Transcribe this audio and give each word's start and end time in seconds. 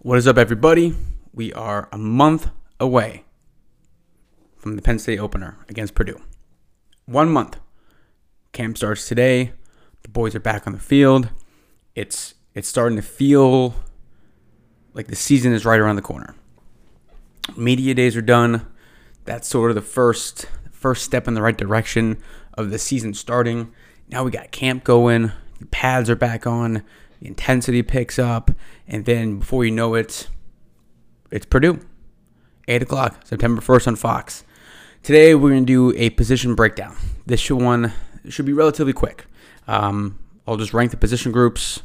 What 0.00 0.18
is 0.18 0.28
up, 0.28 0.36
everybody? 0.36 0.94
We 1.32 1.54
are 1.54 1.88
a 1.90 1.96
month 1.96 2.50
away 2.78 3.24
from 4.58 4.76
the 4.76 4.82
Penn 4.82 4.98
State 4.98 5.18
opener 5.18 5.56
against 5.70 5.94
Purdue. 5.94 6.20
One 7.06 7.30
month. 7.30 7.58
Camp 8.52 8.76
starts 8.76 9.08
today. 9.08 9.54
The 10.02 10.10
boys 10.10 10.34
are 10.34 10.40
back 10.40 10.66
on 10.66 10.74
the 10.74 10.78
field. 10.78 11.30
It's 11.94 12.34
it's 12.54 12.68
starting 12.68 12.96
to 12.96 13.02
feel 13.02 13.74
like 14.92 15.06
the 15.06 15.16
season 15.16 15.54
is 15.54 15.64
right 15.64 15.80
around 15.80 15.96
the 15.96 16.02
corner. 16.02 16.34
Media 17.56 17.94
days 17.94 18.18
are 18.18 18.22
done. 18.22 18.66
That's 19.24 19.48
sort 19.48 19.70
of 19.70 19.76
the 19.76 19.80
first 19.80 20.46
first 20.80 21.04
step 21.04 21.28
in 21.28 21.34
the 21.34 21.42
right 21.42 21.56
direction 21.56 22.16
of 22.54 22.70
the 22.70 22.78
season 22.78 23.12
starting. 23.12 23.72
Now 24.08 24.24
we 24.24 24.30
got 24.30 24.50
camp 24.50 24.82
going. 24.82 25.32
The 25.60 25.66
pads 25.66 26.08
are 26.08 26.16
back 26.16 26.46
on. 26.46 26.82
The 27.20 27.28
intensity 27.28 27.82
picks 27.82 28.18
up, 28.18 28.50
and 28.88 29.04
then 29.04 29.40
before 29.40 29.64
you 29.64 29.70
know 29.70 29.94
it, 29.94 30.28
it's 31.30 31.44
Purdue. 31.44 31.80
8 32.66 32.82
o'clock, 32.82 33.20
September 33.24 33.60
1st 33.60 33.88
on 33.88 33.96
Fox. 33.96 34.44
Today 35.02 35.34
we're 35.34 35.50
going 35.50 35.66
to 35.66 35.92
do 35.92 35.98
a 35.98 36.10
position 36.10 36.54
breakdown. 36.54 36.96
This 37.26 37.40
should 37.40 37.60
one 37.60 37.92
should 38.28 38.46
be 38.46 38.52
relatively 38.52 38.92
quick. 38.92 39.26
Um, 39.66 40.18
I'll 40.46 40.56
just 40.56 40.72
rank 40.72 40.92
the 40.92 40.96
position 40.96 41.30
groups 41.30 41.82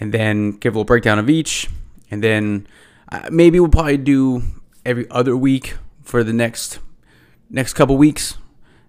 and 0.00 0.12
then 0.12 0.52
give 0.52 0.74
a 0.74 0.78
little 0.78 0.84
breakdown 0.84 1.18
of 1.18 1.30
each. 1.30 1.68
And 2.10 2.22
then 2.22 2.66
uh, 3.10 3.28
maybe 3.30 3.58
we'll 3.58 3.70
probably 3.70 3.96
do 3.96 4.42
every 4.84 5.10
other 5.10 5.36
week 5.36 5.76
for 6.02 6.22
the 6.24 6.32
next 6.32 6.78
next 7.50 7.74
couple 7.74 7.96
weeks. 7.96 8.36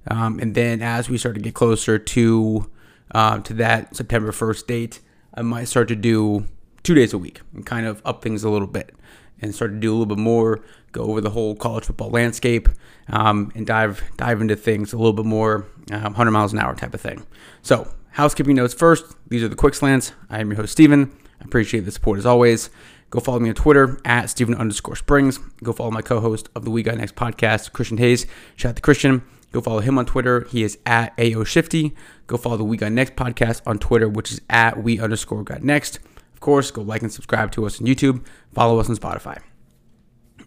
Um, 0.07 0.39
and 0.39 0.55
then 0.55 0.81
as 0.81 1.09
we 1.09 1.17
start 1.17 1.35
to 1.35 1.41
get 1.41 1.53
closer 1.53 1.99
to 1.99 2.69
uh, 3.11 3.39
to 3.39 3.53
that 3.55 3.95
September 3.95 4.31
1st 4.31 4.67
date, 4.67 4.99
I 5.33 5.41
might 5.41 5.67
start 5.67 5.87
to 5.87 5.95
do 5.95 6.45
two 6.83 6.93
days 6.93 7.13
a 7.13 7.17
week 7.17 7.41
and 7.53 7.65
kind 7.65 7.85
of 7.85 8.01
up 8.05 8.21
things 8.21 8.43
a 8.43 8.49
little 8.49 8.67
bit 8.67 8.93
and 9.41 9.53
start 9.53 9.71
to 9.71 9.77
do 9.77 9.89
a 9.89 9.93
little 9.93 10.05
bit 10.05 10.17
more, 10.17 10.63
go 10.91 11.03
over 11.03 11.21
the 11.21 11.29
whole 11.29 11.55
college 11.55 11.85
football 11.85 12.09
landscape, 12.09 12.69
um, 13.07 13.51
and 13.55 13.65
dive 13.65 14.03
dive 14.17 14.41
into 14.41 14.55
things 14.55 14.93
a 14.93 14.97
little 14.97 15.13
bit 15.13 15.25
more, 15.25 15.65
um, 15.91 16.03
100 16.03 16.31
miles 16.31 16.53
an 16.53 16.59
hour 16.59 16.75
type 16.75 16.93
of 16.93 17.01
thing. 17.01 17.25
So, 17.61 17.91
housekeeping 18.11 18.55
notes 18.55 18.73
first. 18.73 19.15
These 19.27 19.43
are 19.43 19.47
the 19.47 19.55
quick 19.55 19.73
slants. 19.73 20.13
I 20.29 20.39
am 20.39 20.49
your 20.49 20.57
host, 20.57 20.71
Stephen. 20.71 21.11
I 21.41 21.45
appreciate 21.45 21.81
the 21.81 21.91
support 21.91 22.19
as 22.19 22.25
always. 22.25 22.69
Go 23.09 23.19
follow 23.19 23.39
me 23.39 23.49
on 23.49 23.55
Twitter 23.55 23.99
at 24.05 24.29
Stephen 24.29 24.53
underscore 24.53 24.95
Springs. 24.95 25.39
Go 25.63 25.73
follow 25.73 25.89
my 25.89 26.01
co-host 26.01 26.47
of 26.55 26.63
the 26.63 26.69
We 26.69 26.83
Got 26.83 26.97
Next 26.97 27.15
podcast, 27.15 27.71
Christian 27.71 27.97
Hayes. 27.97 28.27
Shout 28.55 28.71
out 28.71 28.75
to 28.75 28.81
Christian. 28.83 29.23
Go 29.51 29.61
follow 29.61 29.79
him 29.79 29.97
on 29.97 30.05
Twitter. 30.05 30.45
He 30.49 30.61
is 30.61 30.77
at 30.85 31.13
AO 31.19 31.43
Shifty. 31.43 31.95
Go 32.27 32.37
follow 32.37 32.57
the 32.57 32.63
We 32.63 32.77
Got 32.77 32.91
Next 32.91 33.15
podcast 33.15 33.61
on 33.65 33.79
Twitter, 33.79 34.07
which 34.07 34.31
is 34.31 34.41
at 34.47 34.83
We 34.83 34.99
underscore 34.99 35.43
Got 35.43 35.63
Next. 35.63 35.97
Of 36.33 36.39
course, 36.39 36.69
go 36.69 36.83
like 36.83 37.01
and 37.01 37.11
subscribe 37.11 37.51
to 37.53 37.65
us 37.65 37.81
on 37.81 37.87
YouTube. 37.87 38.25
Follow 38.53 38.79
us 38.79 38.89
on 38.89 38.95
Spotify. 38.95 39.41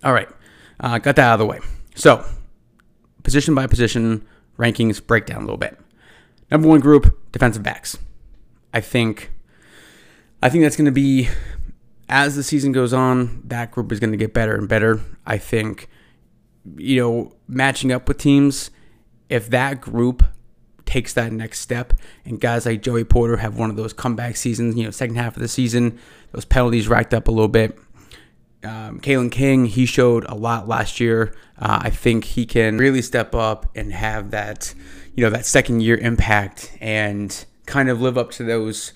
All 0.04 0.12
right, 0.12 0.28
uh, 0.78 0.98
got 0.98 1.16
that 1.16 1.24
out 1.24 1.34
of 1.34 1.38
the 1.40 1.46
way. 1.46 1.58
So, 1.96 2.24
position 3.24 3.56
by 3.56 3.66
position 3.66 4.24
rankings 4.56 5.04
breakdown 5.04 5.38
a 5.38 5.44
little 5.44 5.56
bit. 5.56 5.78
Number 6.50 6.68
one 6.68 6.80
group, 6.80 7.18
defensive 7.32 7.64
backs. 7.64 7.98
I 8.72 8.80
think, 8.80 9.32
I 10.40 10.48
think 10.48 10.62
that's 10.62 10.76
going 10.76 10.86
to 10.86 10.92
be 10.92 11.28
as 12.12 12.36
the 12.36 12.42
season 12.42 12.72
goes 12.72 12.92
on. 12.92 13.42
That 13.46 13.70
group 13.70 13.90
is 13.90 13.98
going 13.98 14.12
to 14.12 14.18
get 14.18 14.34
better 14.34 14.54
and 14.54 14.68
better. 14.68 15.00
I 15.24 15.38
think, 15.38 15.88
you 16.76 17.00
know, 17.00 17.32
matching 17.48 17.90
up 17.90 18.06
with 18.06 18.18
teams 18.18 18.70
if 19.30 19.48
that 19.48 19.80
group 19.80 20.22
takes 20.84 21.14
that 21.14 21.32
next 21.32 21.60
step 21.60 21.94
and 22.26 22.38
guys 22.38 22.66
like 22.66 22.82
Joey 22.82 23.02
Porter 23.02 23.38
have 23.38 23.56
one 23.56 23.70
of 23.70 23.76
those 23.76 23.94
comeback 23.94 24.36
seasons, 24.36 24.76
you 24.76 24.84
know, 24.84 24.90
second 24.90 25.16
half 25.16 25.36
of 25.36 25.42
the 25.42 25.48
season, 25.48 25.98
those 26.32 26.44
penalties 26.44 26.86
racked 26.86 27.14
up 27.14 27.28
a 27.28 27.30
little 27.30 27.48
bit. 27.48 27.78
Um, 28.62 29.00
Kalen 29.00 29.32
King, 29.32 29.64
he 29.64 29.86
showed 29.86 30.24
a 30.28 30.34
lot 30.34 30.68
last 30.68 31.00
year. 31.00 31.34
Uh, 31.58 31.80
I 31.82 31.88
think 31.90 32.24
he 32.24 32.44
can 32.44 32.76
really 32.76 33.00
step 33.00 33.34
up 33.34 33.70
and 33.74 33.90
have 33.90 34.32
that, 34.32 34.74
you 35.14 35.24
know, 35.24 35.30
that 35.30 35.46
second 35.46 35.80
year 35.80 35.96
impact 35.96 36.76
and 36.78 37.44
kind 37.64 37.88
of 37.88 38.02
live 38.02 38.18
up 38.18 38.30
to 38.32 38.44
those 38.44 38.92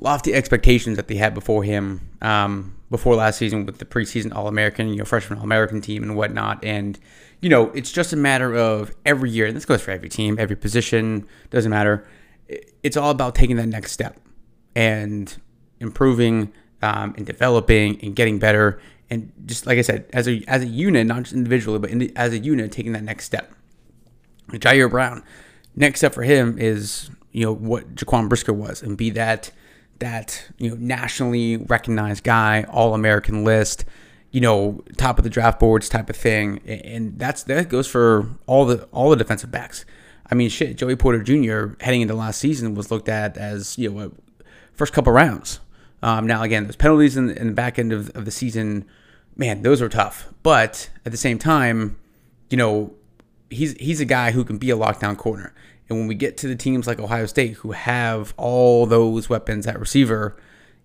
lofty 0.00 0.32
expectations 0.34 0.96
that 0.96 1.08
they 1.08 1.16
had 1.16 1.34
before 1.34 1.62
him, 1.62 2.00
um, 2.22 2.74
before 2.90 3.14
last 3.14 3.36
season 3.38 3.66
with 3.66 3.78
the 3.78 3.84
preseason 3.84 4.34
All 4.34 4.48
American, 4.48 4.88
you 4.88 4.96
know, 4.96 5.04
freshman 5.04 5.38
All 5.38 5.44
American 5.44 5.80
team 5.80 6.02
and 6.02 6.16
whatnot. 6.16 6.64
And 6.64 6.98
you 7.40 7.48
know, 7.48 7.70
it's 7.70 7.92
just 7.92 8.12
a 8.12 8.16
matter 8.16 8.54
of 8.54 8.94
every 9.06 9.30
year, 9.30 9.46
and 9.46 9.56
this 9.56 9.64
goes 9.64 9.80
for 9.80 9.92
every 9.92 10.08
team, 10.08 10.36
every 10.38 10.56
position, 10.56 11.26
doesn't 11.50 11.70
matter. 11.70 12.06
It's 12.82 12.96
all 12.96 13.10
about 13.10 13.34
taking 13.34 13.56
that 13.56 13.68
next 13.68 13.92
step 13.92 14.18
and 14.74 15.34
improving 15.78 16.52
um, 16.82 17.14
and 17.16 17.26
developing 17.26 17.98
and 18.02 18.16
getting 18.16 18.38
better. 18.38 18.80
And 19.08 19.32
just 19.46 19.66
like 19.66 19.78
I 19.78 19.82
said, 19.82 20.06
as 20.12 20.28
a 20.28 20.42
as 20.48 20.62
a 20.62 20.66
unit, 20.66 21.06
not 21.06 21.22
just 21.22 21.34
individually, 21.34 21.78
but 21.78 21.90
the, 21.90 22.12
as 22.16 22.32
a 22.32 22.38
unit, 22.38 22.72
taking 22.72 22.92
that 22.92 23.02
next 23.02 23.24
step. 23.24 23.52
Ji'Ayir 24.50 24.90
Brown, 24.90 25.22
next 25.76 26.00
step 26.00 26.12
for 26.12 26.22
him 26.22 26.58
is 26.58 27.10
you 27.32 27.44
know 27.44 27.52
what 27.52 27.94
Jaquan 27.94 28.28
Brisker 28.28 28.52
was, 28.52 28.82
and 28.82 28.96
be 28.96 29.10
that 29.10 29.50
that 30.00 30.50
you 30.58 30.70
know 30.70 30.76
nationally 30.76 31.56
recognized 31.56 32.24
guy, 32.24 32.64
all 32.68 32.94
American 32.94 33.44
list 33.44 33.84
you 34.30 34.40
know, 34.40 34.82
top 34.96 35.18
of 35.18 35.24
the 35.24 35.30
draft 35.30 35.58
boards 35.58 35.88
type 35.88 36.08
of 36.08 36.16
thing. 36.16 36.60
And 36.66 37.18
that's 37.18 37.42
that 37.44 37.68
goes 37.68 37.86
for 37.86 38.28
all 38.46 38.64
the 38.64 38.84
all 38.92 39.10
the 39.10 39.16
defensive 39.16 39.50
backs. 39.50 39.84
I 40.30 40.34
mean, 40.34 40.48
shit, 40.48 40.76
Joey 40.76 40.96
Porter 40.96 41.22
Jr. 41.22 41.74
heading 41.82 42.02
into 42.02 42.14
last 42.14 42.38
season 42.38 42.74
was 42.74 42.90
looked 42.90 43.08
at 43.08 43.36
as 43.36 43.76
you 43.76 43.90
know 43.90 44.12
first 44.72 44.92
couple 44.92 45.12
rounds. 45.12 45.60
Um, 46.02 46.26
now 46.26 46.42
again, 46.42 46.64
those 46.64 46.76
penalties 46.76 47.16
in, 47.16 47.30
in 47.30 47.48
the 47.48 47.52
back 47.52 47.78
end 47.78 47.92
of, 47.92 48.10
of 48.10 48.24
the 48.24 48.30
season, 48.30 48.86
man, 49.36 49.62
those 49.62 49.82
were 49.82 49.88
tough. 49.88 50.32
But 50.42 50.88
at 51.04 51.12
the 51.12 51.18
same 51.18 51.38
time, 51.38 51.98
you 52.48 52.56
know, 52.56 52.94
he's 53.50 53.72
he's 53.74 54.00
a 54.00 54.04
guy 54.04 54.30
who 54.30 54.44
can 54.44 54.58
be 54.58 54.70
a 54.70 54.76
lockdown 54.76 55.16
corner. 55.16 55.54
And 55.90 55.98
when 55.98 56.08
we 56.08 56.14
get 56.14 56.36
to 56.38 56.48
the 56.48 56.56
teams 56.56 56.86
like 56.86 57.00
Ohio 57.00 57.26
State 57.26 57.54
who 57.56 57.72
have 57.72 58.32
all 58.36 58.86
those 58.86 59.28
weapons 59.28 59.66
at 59.66 59.78
receiver, 59.78 60.36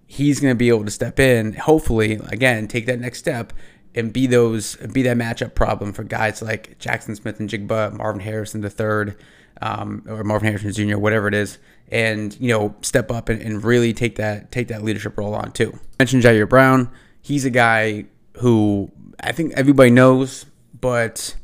he's 0.07 0.39
going 0.39 0.51
to 0.51 0.57
be 0.57 0.69
able 0.69 0.83
to 0.83 0.91
step 0.91 1.19
in, 1.19 1.53
hopefully, 1.53 2.19
again, 2.29 2.67
take 2.67 2.87
that 2.87 2.99
next 2.99 3.19
step 3.19 3.53
and 3.93 4.11
be 4.11 4.27
those 4.27 4.75
be 4.75 5.03
that 5.03 5.15
matchup 5.15 5.55
problem 5.55 5.93
for 5.93 6.03
guys 6.03 6.41
like 6.41 6.77
Jackson 6.79 7.15
Smith-Njigba, 7.15 7.93
Marvin 7.93 8.21
Harrison 8.21 8.61
the 8.61 8.69
third, 8.69 9.15
um, 9.61 10.03
or 10.07 10.23
Marvin 10.23 10.47
Harrison 10.47 10.73
Jr., 10.73 10.97
whatever 10.97 11.27
it 11.27 11.33
is, 11.33 11.59
and 11.89 12.37
you 12.39 12.49
know 12.49 12.75
step 12.81 13.09
up 13.09 13.29
and, 13.29 13.41
and, 13.41 13.63
really 13.63 13.93
take 13.93 14.15
that 14.17 14.51
take 14.51 14.67
that 14.67 14.83
leadership 14.83 15.17
role 15.17 15.33
on 15.33 15.51
too. 15.51 15.71
I 15.73 16.03
mentioned 16.03 16.23
Ji'Ayir 16.23 16.49
Brown. 16.49 16.91
He's 17.21 17.45
a 17.45 17.49
guy 17.49 18.05
who 18.39 18.91
I 19.21 19.31
think 19.31 19.53
everybody 19.53 19.91
knows, 19.91 20.45
but 20.81 21.35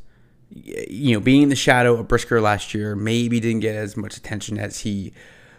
you 0.54 1.14
know, 1.14 1.20
being 1.20 1.42
in 1.42 1.48
the 1.48 1.56
shadow 1.56 1.98
of 1.98 2.08
Brisker 2.08 2.40
last 2.40 2.74
year, 2.74 2.94
maybe 2.94 3.40
didn't 3.40 3.60
get 3.60 3.74
as 3.74 3.96
much 3.96 4.16
attention 4.16 4.58
as 4.58 4.80
he 4.80 5.12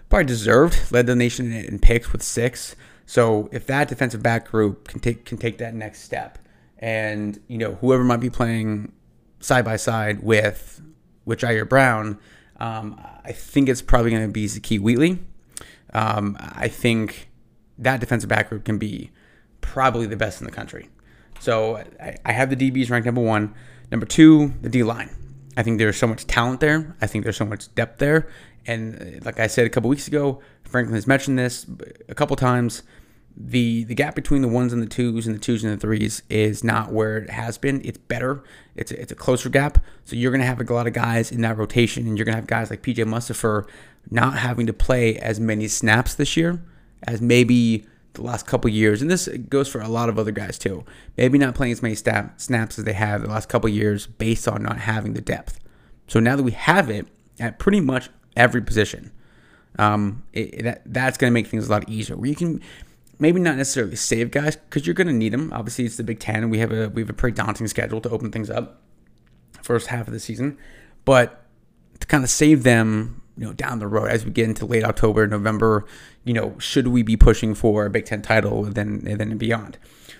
probably 0.09 0.25
deserved. 0.25 0.91
Led 0.91 1.07
the 1.07 1.15
nation 1.15 1.51
in 1.51 1.79
picks 1.79 2.11
with 2.11 2.21
six. 2.21 2.75
So 3.05 3.49
if 3.51 3.65
that 3.67 3.87
defensive 3.87 4.21
back 4.21 4.49
group 4.49 4.87
can 4.87 4.99
take 4.99 5.25
can 5.25 5.37
take 5.37 5.57
that 5.57 5.73
next 5.73 6.03
step, 6.03 6.37
and 6.79 7.39
you 7.47 7.57
know 7.57 7.75
whoever 7.75 8.03
might 8.03 8.19
be 8.19 8.29
playing 8.29 8.91
side 9.39 9.65
by 9.65 9.75
side 9.75 10.23
with 10.23 10.81
with 11.25 11.39
Ji'Ayir 11.39 11.67
Brown, 11.67 12.19
um, 12.59 12.99
I 13.23 13.31
think 13.31 13.69
it's 13.69 13.81
probably 13.81 14.11
going 14.11 14.25
to 14.25 14.31
be 14.31 14.45
Zakee 14.45 14.79
Wheatley. 14.79 15.19
Um, 15.93 16.37
I 16.39 16.67
think 16.67 17.29
that 17.77 17.99
defensive 17.99 18.29
back 18.29 18.49
group 18.49 18.65
can 18.65 18.77
be 18.77 19.11
probably 19.61 20.05
the 20.05 20.15
best 20.15 20.41
in 20.41 20.45
the 20.45 20.51
country. 20.51 20.89
So 21.39 21.83
I, 21.99 22.15
I 22.25 22.31
have 22.31 22.49
the 22.49 22.55
DBs 22.55 22.89
ranked 22.89 23.05
number 23.05 23.21
one. 23.21 23.53
Number 23.93 24.07
two, 24.07 24.51
the 24.63 24.69
D 24.69 24.81
line. 24.81 25.11
I 25.55 25.61
think 25.61 25.77
there's 25.77 25.97
so 25.97 26.07
much 26.07 26.25
talent 26.25 26.61
there. 26.61 26.97
I 26.99 27.05
think 27.05 27.23
there's 27.23 27.37
so 27.37 27.45
much 27.45 27.73
depth 27.75 27.99
there. 27.99 28.28
And 28.66 28.99
uh, 28.99 29.23
like 29.23 29.40
I 29.40 29.45
said 29.45 29.67
a 29.67 29.69
couple 29.69 29.87
weeks 29.87 30.07
ago, 30.07 30.41
Franklin 30.63 30.95
has 30.95 31.05
mentioned 31.05 31.37
this 31.37 31.67
a 32.09 32.16
couple 32.16 32.35
times. 32.35 32.81
The 33.37 33.84
the 33.84 33.93
gap 33.93 34.16
between 34.16 34.41
the 34.41 34.47
ones 34.47 34.73
and 34.73 34.81
the 34.81 34.87
twos 34.87 35.28
and 35.28 35.35
the 35.35 35.40
twos 35.40 35.63
and 35.63 35.72
the 35.72 35.78
threes 35.78 36.23
is 36.28 36.63
not 36.63 36.91
where 36.91 37.19
it 37.19 37.29
has 37.29 37.59
been. 37.59 37.81
It's 37.85 37.99
better. 37.99 38.43
It's 38.75 38.91
a, 38.91 38.99
it's 38.99 39.11
a 39.11 39.16
closer 39.16 39.47
gap. 39.49 39.78
So 40.05 40.16
you're 40.16 40.31
gonna 40.31 40.43
have 40.43 40.59
a 40.59 40.73
lot 40.73 40.87
of 40.87 40.93
guys 40.93 41.31
in 41.31 41.41
that 41.41 41.59
rotation, 41.59 42.07
and 42.07 42.17
you're 42.17 42.25
gonna 42.25 42.37
have 42.37 42.47
guys 42.47 42.72
like 42.72 42.81
PJ 42.81 42.96
Mustipher 43.05 43.69
not 44.09 44.39
having 44.39 44.66
to 44.66 44.73
play 44.73 45.17
as 45.17 45.39
many 45.39 45.67
snaps 45.67 46.16
this 46.16 46.35
year 46.35 46.63
as 47.03 47.22
maybe 47.22 47.85
the 48.13 48.21
last 48.21 48.45
couple 48.45 48.69
years, 48.69 49.01
and 49.01 49.09
this 49.09 49.27
goes 49.49 49.67
for 49.67 49.81
a 49.81 49.87
lot 49.87 50.09
of 50.09 50.19
other 50.19 50.31
guys 50.31 50.57
too. 50.57 50.83
Maybe 51.17 51.37
not 51.37 51.55
playing 51.55 51.73
as 51.73 51.81
many 51.81 51.95
snap, 51.95 52.39
snaps 52.39 52.77
as 52.77 52.85
they 52.85 52.93
have 52.93 53.21
the 53.21 53.29
last 53.29 53.49
couple 53.49 53.69
years 53.69 54.07
based 54.07 54.47
on 54.47 54.61
not 54.61 54.77
having 54.77 55.13
the 55.13 55.21
depth. 55.21 55.59
So 56.07 56.19
now 56.19 56.35
that 56.35 56.43
we 56.43 56.51
have 56.51 56.89
it 56.89 57.07
at 57.39 57.59
pretty 57.59 57.81
much 57.81 58.09
every 58.35 58.61
position, 58.61 59.11
um, 59.79 60.23
it, 60.33 60.63
that 60.63 60.83
that's 60.85 61.17
going 61.17 61.31
to 61.31 61.33
make 61.33 61.47
things 61.47 61.67
a 61.67 61.71
lot 61.71 61.89
easier. 61.89 62.15
Where 62.15 62.29
you 62.29 62.35
can 62.35 62.61
maybe 63.19 63.39
not 63.39 63.57
necessarily 63.57 63.95
save 63.95 64.31
guys 64.31 64.55
because 64.55 64.85
you're 64.85 64.93
going 64.93 65.07
to 65.07 65.13
need 65.13 65.33
them. 65.33 65.51
Obviously, 65.53 65.85
it's 65.85 65.97
the 65.97 66.03
Big 66.03 66.19
Ten, 66.19 66.43
and 66.43 66.51
we 66.51 66.59
have 66.59 66.71
a 66.71 66.89
we 66.89 67.01
have 67.01 67.09
a 67.09 67.13
pretty 67.13 67.35
daunting 67.35 67.67
schedule 67.67 68.01
to 68.01 68.09
open 68.09 68.31
things 68.31 68.49
up 68.49 68.81
first 69.63 69.87
half 69.87 70.07
of 70.07 70.13
the 70.13 70.19
season, 70.19 70.57
but 71.05 71.45
to 71.99 72.05
kind 72.05 72.23
of 72.23 72.29
save 72.29 72.63
them, 72.63 73.22
you 73.38 73.46
know, 73.46 73.53
down 73.53 73.80
the 73.80 73.88
road 73.88 74.09
as 74.09 74.26
we 74.26 74.32
get 74.32 74.47
into 74.47 74.66
late 74.66 74.84
October, 74.84 75.26
November. 75.28 75.85
You 76.24 76.34
know, 76.34 76.56
should 76.59 76.88
we 76.88 77.03
be 77.03 77.18
pushing 77.18 77.56
for 77.56 77.85
a 77.85 77.90
Big 77.90 78.06
Ten 78.06 78.22
title 78.22 78.66
and 78.66 78.76
then 78.76 79.03
and 79.08 79.20
then 79.20 79.38
beyond? 79.38 79.78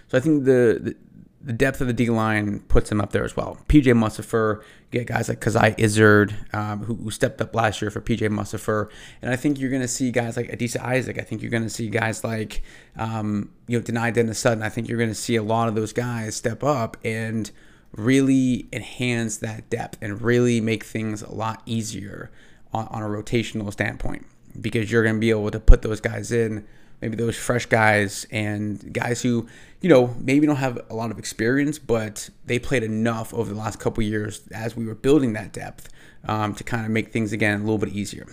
So 0.08 0.18
I 0.18 0.22
think 0.22 0.46
the, 0.46 0.80
the 0.82 0.96
the 1.44 1.54
depth 1.54 1.82
of 1.82 1.88
the 1.88 1.94
D 1.94 2.10
line 2.10 2.62
puts 2.62 2.92
him 2.92 3.02
up 3.02 3.12
there 3.12 3.26
as 3.26 3.36
well. 3.36 3.58
PJ 3.68 3.84
Mustipher, 3.84 4.64
get 4.92 5.08
guys 5.08 5.28
like 5.28 5.42
Coziah 5.42 5.76
Izzard, 5.78 6.34
um, 6.54 6.86
who, 6.86 6.96
who, 6.96 7.12
stepped 7.12 7.42
up 7.42 7.54
last 7.54 7.82
year 7.82 7.92
for 7.92 8.00
PJ 8.00 8.30
Mustipher, 8.30 8.90
and 9.22 9.32
I 9.32 9.36
think 9.36 9.60
you're 9.60 9.70
going 9.70 9.82
to 9.82 9.88
see 9.88 10.10
guys 10.10 10.38
like 10.38 10.50
Adisa 10.52 10.80
Isaac. 10.80 11.20
I 11.20 11.24
think 11.24 11.42
you're 11.42 11.52
going 11.52 11.64
to 11.64 11.70
see 11.70 11.90
guys 11.90 12.24
like 12.24 12.64
um, 12.96 13.52
you 13.68 13.78
know 13.78 13.84
Dani 13.84 14.14
Dennis 14.14 14.40
Sutton. 14.40 14.64
I 14.64 14.70
think 14.70 14.88
you're 14.88 14.98
going 14.98 15.10
to 15.10 15.16
see 15.16 15.36
a 15.36 15.44
lot 15.44 15.68
of 15.68 15.76
those 15.76 15.92
guys 15.92 16.36
step 16.36 16.64
up 16.64 16.96
and 17.04 17.52
really 17.92 18.68
enhance 18.72 19.38
that 19.38 19.70
depth 19.70 19.98
and 20.02 20.22
really 20.22 20.60
make 20.62 20.84
things 20.84 21.22
a 21.22 21.32
lot 21.32 21.62
easier 21.66 22.32
on, 22.74 22.88
on 22.88 23.04
a 23.04 23.08
rotational 23.08 23.72
standpoint 23.72 24.26
because 24.60 24.92
you're 24.92 25.04
going 25.04 25.16
to 25.16 25.22
be 25.22 25.30
able 25.30 25.52
to 25.52 25.60
put 25.60 25.82
those 25.82 26.00
guys 26.00 26.32
in 26.32 26.66
maybe 27.04 27.18
those 27.18 27.36
fresh 27.36 27.66
guys 27.66 28.26
and 28.32 28.94
guys 28.94 29.22
who, 29.22 29.46
you 29.82 29.90
know, 29.90 30.16
maybe 30.20 30.48
don't 30.48 30.56
have 30.56 30.80
a 30.90 30.96
lot 30.96 31.12
of 31.12 31.20
experience, 31.20 31.78
but 31.78 32.30
they 32.46 32.58
played 32.58 32.82
enough 32.82 33.34
over 33.34 33.54
the 33.54 33.60
last 33.60 33.78
couple 33.78 34.02
years 34.02 34.42
as 34.54 34.78
we 34.78 34.86
were 34.86 34.96
building 34.96 35.34
that 35.34 35.52
depth 35.52 35.90
um, 36.30 36.56
to 36.56 36.64
kind 36.64 36.86
of 36.86 36.92
make 36.92 37.12
things 37.12 37.34
again 37.34 37.60
a 37.60 37.64
little 37.64 37.78
bit 37.78 37.90
easier. 37.90 38.26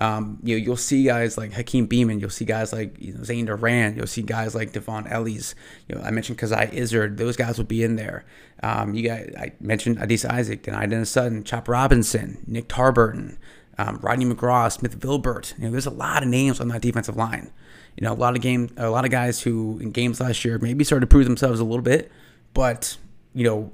Um, 0.00 0.40
you 0.42 0.58
know, 0.58 0.64
you'll 0.64 0.76
see 0.76 1.04
guys 1.04 1.38
like 1.38 1.52
Hakeem 1.52 1.86
Beamon, 1.86 2.20
you'll 2.20 2.30
see 2.30 2.44
guys 2.44 2.72
like 2.72 3.00
you 3.00 3.14
know, 3.14 3.22
Zane 3.22 3.44
Durant, 3.44 3.96
you'll 3.96 4.08
see 4.08 4.22
guys 4.22 4.52
like 4.52 4.72
Dvon 4.72 5.08
Ellies. 5.08 5.54
You 5.86 5.94
know, 5.94 6.02
I 6.02 6.10
mentioned 6.10 6.38
Coziah 6.38 6.70
Izzard; 6.72 7.18
those 7.18 7.36
guys 7.36 7.56
will 7.56 7.64
be 7.64 7.84
in 7.84 7.94
there. 7.96 8.24
Um, 8.62 8.94
you 8.94 9.08
got 9.08 9.20
I 9.36 9.52
mentioned 9.60 9.98
Adisa 9.98 10.30
Isaac, 10.30 10.62
Dani 10.62 10.90
Dennis 10.90 11.10
Sutton, 11.10 11.42
Chop 11.42 11.68
Robinson, 11.68 12.44
Nick 12.46 12.68
Tarburton, 12.68 13.38
um, 13.78 13.98
Rodney 14.02 14.26
McGraw, 14.26 14.70
Smith 14.70 14.98
Vilbert. 14.98 15.56
You 15.58 15.64
know, 15.64 15.70
there's 15.70 15.86
a 15.86 15.90
lot 15.90 16.22
of 16.22 16.28
names 16.28 16.60
on 16.60 16.68
that 16.68 16.82
defensive 16.82 17.16
line 17.16 17.50
you 17.98 18.06
know, 18.06 18.12
a 18.12 18.14
lot 18.14 18.36
of 18.36 18.42
game, 18.42 18.70
a 18.76 18.90
lot 18.90 19.04
of 19.04 19.10
guys 19.10 19.42
who 19.42 19.80
in 19.80 19.90
games 19.90 20.20
last 20.20 20.44
year 20.44 20.56
maybe 20.60 20.84
started 20.84 21.00
to 21.00 21.06
prove 21.08 21.24
themselves 21.24 21.58
a 21.58 21.64
little 21.64 21.82
bit, 21.82 22.12
but 22.54 22.96
you 23.34 23.42
know, 23.42 23.72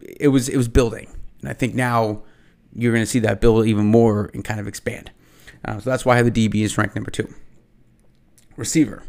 it 0.00 0.28
was 0.28 0.48
it 0.48 0.56
was 0.56 0.68
building, 0.68 1.06
and 1.42 1.50
I 1.50 1.52
think 1.52 1.74
now 1.74 2.22
you're 2.74 2.92
going 2.92 3.02
to 3.02 3.10
see 3.10 3.18
that 3.18 3.42
build 3.42 3.66
even 3.66 3.84
more 3.84 4.30
and 4.32 4.42
kind 4.42 4.58
of 4.58 4.66
expand. 4.66 5.10
Uh, 5.66 5.78
so 5.78 5.90
that's 5.90 6.06
why 6.06 6.14
I 6.14 6.16
have 6.16 6.32
the 6.32 6.48
DB 6.48 6.64
is 6.64 6.78
ranked 6.78 6.94
number 6.94 7.10
two. 7.10 7.28
Receiver, 8.56 9.02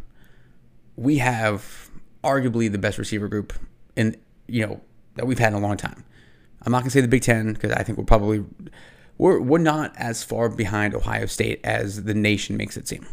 we 0.98 1.20
have 1.20 1.90
arguably 2.22 2.70
the 2.70 2.78
best 2.78 2.98
receiver 2.98 3.30
group 3.30 3.54
in 3.96 4.18
you 4.46 4.68
know 4.68 4.82
that 5.16 5.26
we've 5.26 5.40
had 5.40 5.54
in 5.54 5.60
a 5.60 5.66
long 5.66 5.78
time. 5.78 6.04
I'm 6.64 6.74
not 6.74 6.80
going 6.80 6.90
to 6.90 6.92
say 6.92 7.02
the 7.02 7.08
Big 7.08 7.22
Ten 7.22 7.54
because 7.54 7.72
I 7.72 7.84
think 7.84 7.98
we're 7.98 8.04
probably 8.04 8.44
we're 9.22 9.40
we're 9.40 9.60
not 9.60 9.94
as 9.98 10.24
far 10.24 10.50
behind 10.50 10.96
Ohio 10.96 11.28
State 11.28 11.62
as 11.64 12.06
the 12.06 12.16
nation 12.16 12.58
makes 12.58 12.76
it 12.76 12.88
seem 12.88 13.06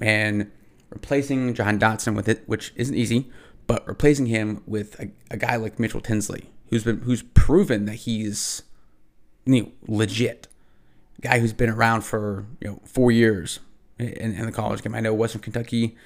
and 0.00 0.50
replacing 0.90 1.54
Jahan 1.54 1.78
Dotson 1.78 2.16
with 2.16 2.28
it, 2.28 2.42
which 2.46 2.72
isn't 2.74 2.96
easy, 2.96 3.30
but 3.68 3.86
replacing 3.86 4.26
him 4.26 4.64
with 4.66 4.98
a, 4.98 5.10
a 5.30 5.36
guy 5.36 5.54
like 5.54 5.78
Mitchell 5.78 6.00
Tinsley, 6.00 6.50
who's 6.70 6.82
been 6.82 7.02
who's 7.02 7.22
proven 7.22 7.84
that 7.84 7.94
he's 7.94 8.64
you 9.46 9.62
know, 9.62 9.72
legit, 9.86 10.48
guy 11.20 11.38
who's 11.38 11.52
been 11.52 11.70
around 11.70 12.00
for 12.00 12.44
you 12.60 12.66
know 12.66 12.80
four 12.84 13.12
years 13.12 13.60
in, 14.00 14.34
in 14.34 14.46
the 14.46 14.52
college 14.52 14.82
game. 14.82 14.96
I 14.96 15.00
know 15.00 15.14
Western 15.14 15.42
Kentucky 15.42 15.96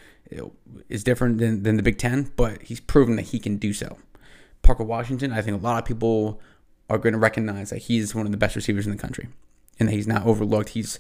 is 0.90 1.02
different 1.02 1.38
than, 1.38 1.62
than 1.62 1.78
the 1.78 1.82
Big 1.82 1.96
Ten, 1.96 2.30
but 2.36 2.60
he's 2.64 2.80
proven 2.80 3.16
that 3.16 3.22
he 3.22 3.38
can 3.38 3.56
do 3.56 3.72
so. 3.72 3.96
Parker 4.60 4.84
Washington, 4.84 5.32
I 5.32 5.40
think 5.40 5.58
a 5.58 5.64
lot 5.64 5.78
of 5.78 5.86
people 5.86 6.42
are 6.94 6.98
going 6.98 7.12
to 7.12 7.18
recognize 7.18 7.70
that 7.70 7.82
he's 7.82 8.14
one 8.14 8.26
of 8.26 8.32
the 8.32 8.38
best 8.38 8.56
receivers 8.56 8.86
in 8.86 8.92
the 8.92 8.98
country 8.98 9.28
and 9.78 9.88
that 9.88 9.92
he's 9.92 10.06
not 10.06 10.26
overlooked. 10.26 10.70
He's 10.70 10.98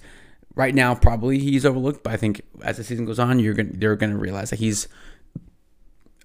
right 0.54 0.74
now 0.74 0.94
probably 0.94 1.38
he's 1.38 1.64
overlooked, 1.64 2.02
but 2.02 2.12
I 2.12 2.16
think 2.16 2.42
as 2.62 2.76
the 2.76 2.84
season 2.84 3.04
goes 3.04 3.18
on, 3.18 3.38
you're 3.38 3.54
going 3.54 3.72
they're 3.78 3.96
going 3.96 4.12
to 4.12 4.18
realize 4.18 4.50
that 4.50 4.58
he's 4.58 4.88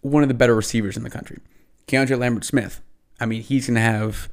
one 0.02 0.24
of 0.24 0.30
the 0.30 0.36
better 0.36 0.56
receivers 0.56 0.98
in 0.98 1.04
the 1.04 1.10
country. 1.10 1.40
Keandre 1.88 2.20
Lambert 2.20 2.46
Smith, 2.46 2.82
I 3.20 3.26
mean, 3.26 3.42
he's 3.42 3.68
going 3.68 3.76
to 3.76 3.82
have, 3.82 4.30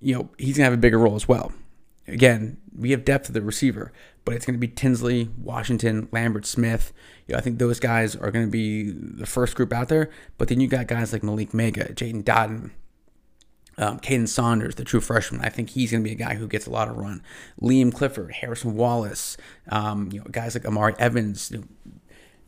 you 0.00 0.14
know, 0.14 0.28
he's 0.38 0.56
going 0.56 0.64
to 0.64 0.70
have 0.70 0.72
a 0.72 0.76
bigger 0.76 0.98
role 0.98 1.14
as 1.14 1.28
well. 1.28 1.52
Again, 2.06 2.58
we 2.76 2.90
have 2.90 3.04
depth 3.04 3.28
of 3.28 3.34
the 3.34 3.42
receiver, 3.42 3.92
but 4.24 4.34
it's 4.34 4.44
going 4.44 4.54
to 4.54 4.60
be 4.60 4.68
Tinsley, 4.68 5.30
Washington, 5.38 6.08
Lambert 6.10 6.44
Smith. 6.44 6.92
You 7.26 7.34
know, 7.34 7.38
I 7.38 7.40
think 7.40 7.58
those 7.58 7.78
guys 7.78 8.16
are 8.16 8.30
going 8.30 8.46
to 8.46 8.50
be 8.50 8.90
the 8.90 9.26
first 9.26 9.54
group 9.54 9.72
out 9.72 9.88
there. 9.88 10.10
But 10.36 10.48
then 10.48 10.60
you 10.60 10.66
got 10.66 10.88
guys 10.88 11.12
like 11.12 11.22
Malick 11.22 11.50
Meiga, 11.50 11.94
Jaden 11.94 12.24
Dottin, 12.24 12.70
um, 13.80 13.98
Kaden 13.98 14.28
Saunders, 14.28 14.74
the 14.74 14.84
true 14.84 15.00
freshman, 15.00 15.40
I 15.40 15.48
think 15.48 15.70
he's 15.70 15.90
going 15.90 16.04
to 16.04 16.08
be 16.08 16.12
a 16.12 16.18
guy 16.18 16.34
who 16.34 16.46
gets 16.46 16.66
a 16.66 16.70
lot 16.70 16.88
of 16.88 16.98
run. 16.98 17.22
Liam 17.60 17.92
Clifford, 17.92 18.30
Harrison 18.30 18.76
Wallace, 18.76 19.38
um, 19.70 20.10
you 20.12 20.20
know, 20.20 20.26
guys 20.30 20.54
like 20.54 20.66
Omari 20.66 20.94
Evans. 20.98 21.50
You 21.50 21.58
know, 21.58 21.64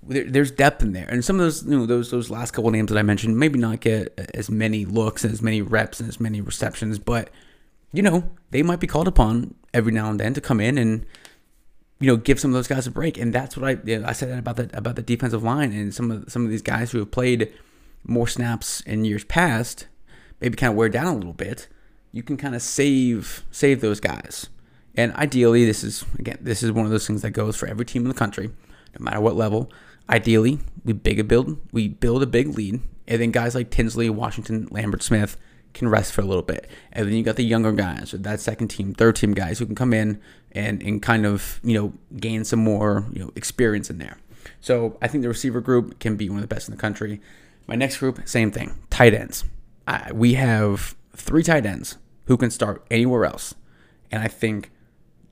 there, 0.02 0.24
there's 0.24 0.50
depth 0.50 0.82
in 0.82 0.92
there, 0.92 1.08
and 1.08 1.24
some 1.24 1.40
of 1.40 1.46
those, 1.46 1.64
you 1.64 1.78
know, 1.78 1.86
those 1.86 2.10
those 2.10 2.28
last 2.28 2.50
couple 2.50 2.70
names 2.70 2.90
that 2.90 2.98
I 2.98 3.02
mentioned, 3.02 3.38
maybe 3.38 3.58
not 3.58 3.80
get 3.80 4.12
as 4.34 4.50
many 4.50 4.84
looks, 4.84 5.24
as 5.24 5.40
many 5.40 5.62
reps, 5.62 6.00
and 6.00 6.08
as 6.08 6.20
many 6.20 6.40
receptions, 6.40 6.98
but 6.98 7.30
you 7.92 8.02
know, 8.02 8.30
they 8.50 8.62
might 8.62 8.80
be 8.80 8.86
called 8.86 9.08
upon 9.08 9.54
every 9.72 9.92
now 9.92 10.10
and 10.10 10.20
then 10.20 10.34
to 10.34 10.40
come 10.40 10.60
in 10.60 10.76
and 10.76 11.06
you 11.98 12.08
know 12.08 12.16
give 12.16 12.40
some 12.40 12.50
of 12.50 12.54
those 12.54 12.68
guys 12.68 12.86
a 12.86 12.90
break, 12.90 13.16
and 13.16 13.32
that's 13.32 13.56
what 13.56 13.66
I 13.66 13.80
you 13.88 14.00
know, 14.00 14.06
I 14.06 14.12
said 14.12 14.38
about 14.38 14.56
the 14.56 14.68
about 14.76 14.96
the 14.96 15.02
defensive 15.02 15.42
line 15.42 15.72
and 15.72 15.94
some 15.94 16.10
of 16.10 16.30
some 16.30 16.44
of 16.44 16.50
these 16.50 16.62
guys 16.62 16.90
who 16.90 16.98
have 16.98 17.10
played 17.10 17.50
more 18.04 18.28
snaps 18.28 18.82
in 18.82 19.06
years 19.06 19.24
past 19.24 19.86
maybe 20.42 20.56
kind 20.56 20.72
of 20.72 20.76
wear 20.76 20.88
down 20.88 21.06
a 21.06 21.14
little 21.14 21.32
bit, 21.32 21.68
you 22.10 22.22
can 22.22 22.36
kind 22.36 22.54
of 22.54 22.60
save 22.60 23.44
save 23.50 23.80
those 23.80 24.00
guys. 24.00 24.48
And 24.94 25.14
ideally, 25.14 25.64
this 25.64 25.82
is 25.82 26.04
again, 26.18 26.38
this 26.40 26.62
is 26.62 26.72
one 26.72 26.84
of 26.84 26.90
those 26.90 27.06
things 27.06 27.22
that 27.22 27.30
goes 27.30 27.56
for 27.56 27.66
every 27.66 27.86
team 27.86 28.02
in 28.02 28.08
the 28.08 28.14
country, 28.14 28.48
no 28.98 29.04
matter 29.04 29.20
what 29.20 29.36
level. 29.36 29.72
Ideally, 30.10 30.58
we 30.84 30.92
big 30.92 31.20
a 31.20 31.24
build, 31.24 31.58
we 31.72 31.88
build 31.88 32.22
a 32.22 32.26
big 32.26 32.48
lead, 32.48 32.82
and 33.06 33.22
then 33.22 33.30
guys 33.30 33.54
like 33.54 33.70
Tinsley, 33.70 34.10
Washington, 34.10 34.68
Lambert 34.70 35.02
Smith 35.02 35.36
can 35.74 35.88
rest 35.88 36.12
for 36.12 36.20
a 36.20 36.24
little 36.24 36.42
bit. 36.42 36.68
And 36.92 37.06
then 37.06 37.14
you 37.14 37.22
got 37.22 37.36
the 37.36 37.44
younger 37.44 37.72
guys, 37.72 38.12
or 38.12 38.18
that 38.18 38.40
second 38.40 38.68
team, 38.68 38.92
third 38.92 39.16
team 39.16 39.32
guys 39.32 39.58
who 39.58 39.64
can 39.64 39.74
come 39.74 39.94
in 39.94 40.20
and, 40.50 40.82
and 40.82 41.00
kind 41.00 41.24
of, 41.24 41.60
you 41.62 41.78
know, 41.78 41.92
gain 42.18 42.44
some 42.44 42.58
more, 42.58 43.06
you 43.12 43.20
know, 43.20 43.30
experience 43.36 43.88
in 43.88 43.98
there. 43.98 44.18
So 44.60 44.98
I 45.00 45.08
think 45.08 45.22
the 45.22 45.28
receiver 45.28 45.60
group 45.60 45.98
can 45.98 46.16
be 46.16 46.28
one 46.28 46.38
of 46.38 46.42
the 46.42 46.54
best 46.54 46.68
in 46.68 46.74
the 46.74 46.80
country. 46.80 47.20
My 47.66 47.74
next 47.74 47.98
group, 47.98 48.20
same 48.28 48.50
thing, 48.50 48.76
tight 48.90 49.14
ends. 49.14 49.44
I, 49.86 50.10
we 50.12 50.34
have 50.34 50.94
three 51.14 51.42
tight 51.42 51.66
ends 51.66 51.98
who 52.26 52.36
can 52.36 52.50
start 52.50 52.84
anywhere 52.90 53.24
else. 53.24 53.54
And 54.10 54.22
I 54.22 54.28
think 54.28 54.70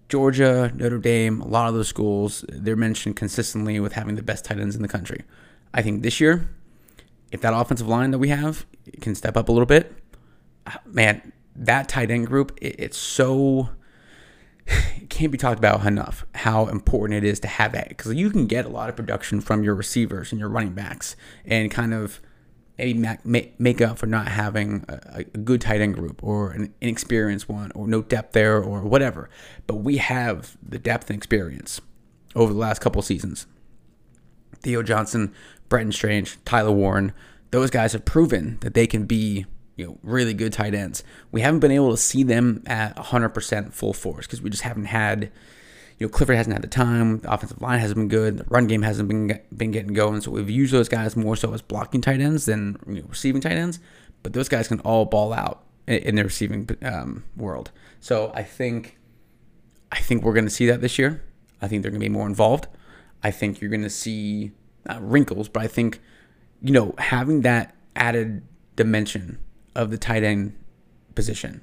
Georgia, 0.08 0.72
Notre 0.74 0.98
Dame, 0.98 1.40
a 1.40 1.46
lot 1.46 1.68
of 1.68 1.74
those 1.74 1.88
schools, 1.88 2.44
they're 2.48 2.76
mentioned 2.76 3.16
consistently 3.16 3.78
with 3.78 3.92
having 3.92 4.16
the 4.16 4.22
best 4.22 4.44
tight 4.44 4.58
ends 4.58 4.74
in 4.74 4.82
the 4.82 4.88
country. 4.88 5.22
I 5.72 5.82
think 5.82 6.02
this 6.02 6.20
year, 6.20 6.50
if 7.30 7.40
that 7.42 7.54
offensive 7.54 7.86
line 7.86 8.10
that 8.10 8.18
we 8.18 8.28
have 8.28 8.66
can 9.00 9.14
step 9.14 9.36
up 9.36 9.48
a 9.48 9.52
little 9.52 9.66
bit, 9.66 9.92
uh, 10.66 10.78
man, 10.84 11.32
that 11.54 11.88
tight 11.88 12.10
end 12.10 12.26
group, 12.26 12.58
it, 12.60 12.76
it's 12.78 12.98
so 12.98 13.70
it 14.66 15.08
can't 15.08 15.30
be 15.30 15.38
talked 15.38 15.58
about 15.58 15.86
enough 15.86 16.26
how 16.34 16.66
important 16.66 17.22
it 17.22 17.28
is 17.28 17.38
to 17.40 17.48
have 17.48 17.72
that 17.72 17.88
because 17.88 18.12
you 18.14 18.30
can 18.30 18.46
get 18.46 18.64
a 18.64 18.68
lot 18.68 18.88
of 18.88 18.96
production 18.96 19.40
from 19.40 19.62
your 19.62 19.74
receivers 19.74 20.32
and 20.32 20.40
your 20.40 20.48
running 20.48 20.72
backs 20.72 21.14
and 21.44 21.70
kind 21.70 21.94
of 21.94 22.20
maybe 23.24 23.54
make 23.58 23.80
up 23.80 23.98
for 23.98 24.06
not 24.06 24.28
having 24.28 24.84
a, 24.88 25.24
good 25.24 25.60
tight 25.60 25.80
end 25.80 25.94
group 25.94 26.22
or 26.22 26.50
an 26.50 26.74
inexperienced 26.80 27.48
one 27.48 27.70
or 27.74 27.86
no 27.86 28.02
depth 28.02 28.32
there 28.32 28.62
or 28.62 28.82
whatever. 28.82 29.28
But 29.66 29.76
we 29.76 29.98
have 29.98 30.56
the 30.66 30.78
depth 30.78 31.10
and 31.10 31.16
experience 31.16 31.80
over 32.34 32.52
the 32.52 32.58
last 32.58 32.80
couple 32.80 33.02
seasons. 33.02 33.46
Theo 34.62 34.82
Johnson, 34.82 35.34
Brenton 35.68 35.92
Strange, 35.92 36.38
Tyler 36.44 36.72
Warren, 36.72 37.12
those 37.50 37.70
guys 37.70 37.92
have 37.92 38.04
proven 38.04 38.58
that 38.60 38.74
they 38.74 38.86
can 38.86 39.04
be 39.06 39.46
you 39.76 39.86
know 39.86 39.98
really 40.02 40.34
good 40.34 40.52
tight 40.52 40.74
ends. 40.74 41.02
We 41.32 41.40
haven't 41.40 41.60
been 41.60 41.72
able 41.72 41.90
to 41.90 41.96
see 41.96 42.22
them 42.22 42.62
at 42.66 42.96
100% 42.96 43.72
full 43.72 43.92
force 43.92 44.26
because 44.26 44.42
we 44.42 44.50
just 44.50 44.62
haven't 44.62 44.86
had 44.86 45.30
you 46.00 46.06
know, 46.06 46.10
Clifford 46.10 46.36
hasn't 46.36 46.54
had 46.54 46.62
the 46.62 46.68
time. 46.68 47.18
The 47.18 47.30
offensive 47.30 47.60
line 47.60 47.78
hasn't 47.78 47.96
been 47.96 48.08
good. 48.08 48.38
The 48.38 48.44
run 48.48 48.66
game 48.66 48.82
hasn't 48.82 49.06
been 49.06 49.38
been 49.54 49.70
getting 49.70 49.92
going. 49.92 50.22
So 50.22 50.30
we've 50.30 50.48
used 50.48 50.72
those 50.72 50.88
guys 50.88 51.14
more 51.14 51.36
so 51.36 51.52
as 51.52 51.60
blocking 51.60 52.00
tight 52.00 52.20
ends 52.20 52.46
than 52.46 52.78
you 52.88 53.02
know, 53.02 53.08
receiving 53.08 53.42
tight 53.42 53.52
ends. 53.52 53.78
But 54.22 54.32
those 54.32 54.48
guys 54.48 54.66
can 54.66 54.80
all 54.80 55.04
ball 55.04 55.34
out 55.34 55.62
in, 55.86 56.14
the 56.14 56.24
receiving 56.24 56.68
um, 56.82 57.24
world. 57.36 57.70
So 58.00 58.32
I 58.34 58.42
think 58.42 58.96
I 59.92 59.98
think 59.98 60.24
we're 60.24 60.32
going 60.32 60.46
to 60.46 60.50
see 60.50 60.66
that 60.66 60.80
this 60.80 60.98
year. 60.98 61.22
I 61.60 61.68
think 61.68 61.82
they're 61.82 61.90
going 61.90 62.00
to 62.00 62.06
be 62.06 62.12
more 62.12 62.26
involved. 62.26 62.66
I 63.22 63.30
think 63.30 63.60
you're 63.60 63.70
going 63.70 63.82
to 63.82 63.90
see 63.90 64.52
not 64.86 65.06
wrinkles, 65.06 65.50
but 65.50 65.62
I 65.62 65.66
think 65.66 66.00
you 66.62 66.72
know 66.72 66.94
having 66.96 67.42
that 67.42 67.76
added 67.94 68.42
dimension 68.74 69.38
of 69.74 69.90
the 69.90 69.98
tight 69.98 70.22
end 70.22 70.56
position 71.14 71.60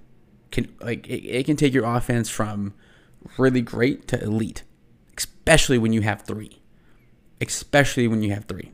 can 0.51 0.71
like 0.79 1.07
it, 1.07 1.25
it 1.25 1.45
can 1.47 1.55
take 1.55 1.73
your 1.73 1.85
offense 1.85 2.29
from 2.29 2.75
really 3.37 3.61
great 3.61 4.07
to 4.09 4.21
elite, 4.21 4.63
especially 5.17 5.77
when 5.77 5.93
you 5.93 6.01
have 6.01 6.23
three. 6.23 6.61
Especially 7.39 8.07
when 8.07 8.23
you 8.23 8.33
have 8.33 8.45
three. 8.45 8.71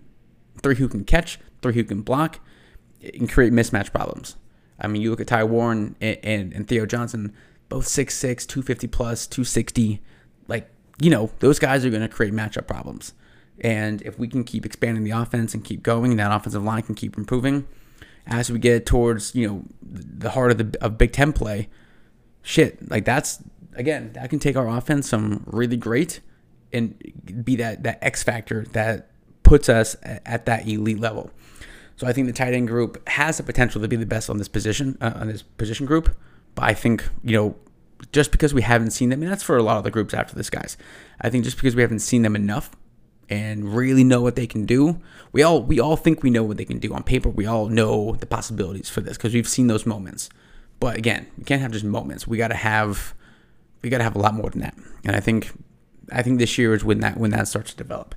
Three 0.62 0.76
who 0.76 0.88
can 0.88 1.04
catch, 1.04 1.40
three 1.62 1.74
who 1.74 1.84
can 1.84 2.02
block, 2.02 2.40
and 3.02 3.30
create 3.30 3.52
mismatch 3.52 3.92
problems. 3.92 4.38
I 4.80 4.88
mean, 4.88 5.02
you 5.02 5.10
look 5.10 5.22
at 5.22 5.28
Ty 5.28 5.44
Warren 5.46 5.96
and, 6.00 6.18
and, 6.24 6.54
and 6.54 6.68
Theo 6.68 6.86
Johnson, 6.86 7.34
both 7.70 7.86
6'6, 7.86 8.48
250 8.48 8.88
plus, 8.88 9.28
260. 9.28 10.02
Like, 10.48 10.70
you 11.02 11.10
know, 11.10 11.32
those 11.40 11.60
guys 11.60 11.86
are 11.86 11.90
going 11.90 12.02
to 12.02 12.08
create 12.08 12.34
matchup 12.34 12.68
problems. 12.68 13.14
And 13.60 14.02
if 14.02 14.18
we 14.18 14.28
can 14.28 14.44
keep 14.44 14.66
expanding 14.66 15.04
the 15.04 15.12
offense 15.12 15.54
and 15.54 15.64
keep 15.64 15.84
going, 15.84 16.16
that 16.16 16.32
offensive 16.32 16.64
line 16.64 16.84
can 16.84 16.96
keep 16.96 17.18
improving 17.18 17.68
as 18.26 18.52
we 18.52 18.60
get 18.60 18.86
towards, 18.86 19.36
you 19.36 19.48
know, 19.48 19.64
the 19.82 20.32
heart 20.32 20.52
of 20.52 20.58
the 20.58 20.84
of 20.84 20.98
Big 20.98 21.12
Ten 21.12 21.34
play. 21.34 21.70
Shit, 22.42 22.90
like 22.90 23.06
that's 23.06 23.42
again, 23.76 24.14
that 24.14 24.30
can 24.30 24.40
take 24.40 24.56
our 24.56 24.68
offense 24.68 25.10
some 25.10 25.44
really 25.48 25.78
great 25.78 26.20
and 26.72 26.96
be 27.44 27.56
that 27.58 27.84
that 27.84 28.00
X 28.02 28.24
factor 28.24 28.66
that 28.72 29.10
puts 29.44 29.70
us 29.70 29.96
at 30.04 30.46
that 30.46 30.68
elite 30.68 31.00
level. 31.00 31.32
So 31.96 32.08
I 32.08 32.14
think 32.14 32.28
the 32.28 32.34
tight 32.34 32.54
end 32.54 32.68
group 32.68 33.08
has 33.08 33.38
the 33.38 33.44
potential 33.44 33.82
to 33.82 33.88
be 33.88 33.96
the 33.96 34.06
best 34.06 34.30
on 34.30 34.38
this 34.38 34.48
position 34.48 34.98
uh, 35.00 35.14
on 35.16 35.28
this 35.28 35.44
position 35.44 35.86
group. 35.86 36.16
But 36.56 36.66
I 36.66 36.74
think 36.74 37.08
you 37.24 37.38
know 37.38 37.56
just 38.12 38.32
because 38.32 38.54
we 38.54 38.62
haven't 38.62 38.92
seen 38.92 39.10
them, 39.10 39.22
and 39.22 39.32
that's 39.32 39.44
for 39.44 39.58
a 39.58 39.64
lot 39.64 39.78
of 39.78 39.84
the 39.84 39.92
groups 39.92 40.14
after 40.14 40.36
this, 40.36 40.50
guys. 40.50 40.78
I 41.22 41.30
think 41.30 41.44
just 41.44 41.58
because 41.58 41.76
we 41.76 41.82
haven't 41.82 42.00
seen 42.00 42.24
them 42.24 42.36
enough 42.36 42.72
and 43.30 43.74
really 43.76 44.04
know 44.04 44.22
what 44.22 44.36
they 44.36 44.48
can 44.48 44.66
do, 44.66 45.00
we 45.32 45.44
all 45.44 45.62
we 45.62 45.80
all 45.80 45.96
think 45.96 46.24
we 46.24 46.30
know 46.30 46.44
what 46.44 46.58
they 46.58 46.66
can 46.66 46.80
do 46.80 46.94
on 46.94 47.04
paper. 47.04 47.30
We 47.30 47.46
all 47.46 47.68
know 47.68 48.16
the 48.16 48.26
possibilities 48.26 48.90
for 48.90 49.02
this 49.02 49.18
because 49.18 49.34
we've 49.34 49.48
seen 49.48 49.68
those 49.68 49.86
moments. 49.86 50.30
But 50.80 50.98
again, 50.98 51.28
we 51.38 51.44
can't 51.44 51.62
have 51.62 51.72
just 51.72 51.86
moments. 51.86 52.28
We 52.28 52.38
got 52.38 52.50
to 52.50 52.56
have 52.56 53.14
we 53.84 53.90
got 53.90 54.00
to 54.00 54.04
have 54.04 54.16
a 54.16 54.20
lot 54.20 54.34
more 54.34 54.50
than 54.50 54.62
that. 54.62 54.76
And 55.06 55.16
I 55.16 55.20
think 55.20 55.52
I 56.12 56.24
think 56.24 56.40
this 56.40 56.58
year 56.58 56.74
is 56.74 56.84
when 56.84 57.02
that 57.02 57.18
when 57.18 57.32
that 57.32 57.48
starts 57.48 57.72
to 57.72 57.78
develop. 57.78 58.16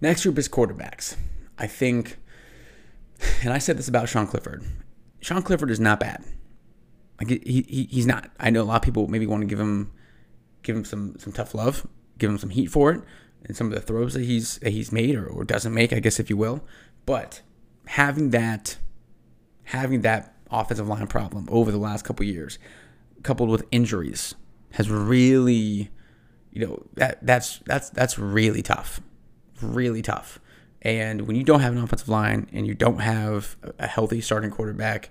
Next 0.00 0.22
group 0.22 0.38
is 0.38 0.48
quarterbacks. 0.48 1.16
I 1.58 1.66
think, 1.66 2.18
and 3.42 3.52
I 3.52 3.58
said 3.58 3.76
this 3.76 3.88
about 3.88 4.08
Sean 4.08 4.28
Clifford. 4.28 4.64
Sean 5.20 5.42
Clifford 5.42 5.70
is 5.70 5.80
not 5.80 5.98
bad. 5.98 6.24
Like 7.20 7.30
he, 7.30 7.64
he 7.66 7.88
he's 7.90 8.06
not. 8.06 8.30
I 8.38 8.50
know 8.50 8.62
a 8.62 8.64
lot 8.64 8.76
of 8.76 8.82
people 8.82 9.08
maybe 9.08 9.26
want 9.26 9.42
to 9.42 9.46
give 9.46 9.58
him 9.58 9.90
give 10.62 10.76
him 10.76 10.84
some 10.84 11.18
some 11.18 11.32
tough 11.32 11.54
love, 11.54 11.86
give 12.18 12.30
him 12.30 12.38
some 12.38 12.50
heat 12.50 12.66
for 12.66 12.92
it, 12.92 13.02
and 13.44 13.56
some 13.56 13.66
of 13.66 13.74
the 13.74 13.80
throws 13.80 14.14
that 14.14 14.22
he's 14.22 14.58
that 14.58 14.70
he's 14.70 14.92
made 14.92 15.16
or, 15.16 15.26
or 15.26 15.44
doesn't 15.44 15.74
make, 15.74 15.92
I 15.92 15.98
guess 15.98 16.20
if 16.20 16.30
you 16.30 16.36
will. 16.36 16.62
But 17.04 17.42
having 17.86 18.30
that 18.30 18.78
having 19.64 20.02
that 20.02 20.36
offensive 20.50 20.86
line 20.86 21.08
problem 21.08 21.48
over 21.50 21.72
the 21.72 21.78
last 21.78 22.04
couple 22.04 22.24
years, 22.24 22.58
coupled 23.22 23.50
with 23.50 23.64
injuries, 23.70 24.34
has 24.72 24.90
really, 24.90 25.90
you 26.52 26.66
know, 26.66 26.82
that 26.94 27.18
that's 27.24 27.58
that's 27.66 27.90
that's 27.90 28.18
really 28.18 28.62
tough, 28.62 29.00
really 29.60 30.02
tough. 30.02 30.40
And 30.82 31.22
when 31.22 31.36
you 31.36 31.42
don't 31.42 31.60
have 31.60 31.72
an 31.72 31.82
offensive 31.82 32.08
line 32.08 32.48
and 32.52 32.66
you 32.66 32.74
don't 32.74 33.00
have 33.00 33.56
a 33.78 33.86
healthy 33.86 34.20
starting 34.20 34.50
quarterback, 34.50 35.10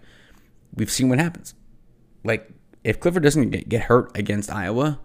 we've 0.73 0.91
seen 0.91 1.09
what 1.09 1.19
happens. 1.19 1.53
Like 2.23 2.49
if 2.83 2.99
Clifford 2.99 3.23
doesn't 3.23 3.49
get, 3.49 3.69
get 3.69 3.81
hurt 3.83 4.15
against 4.17 4.51
Iowa, 4.51 4.99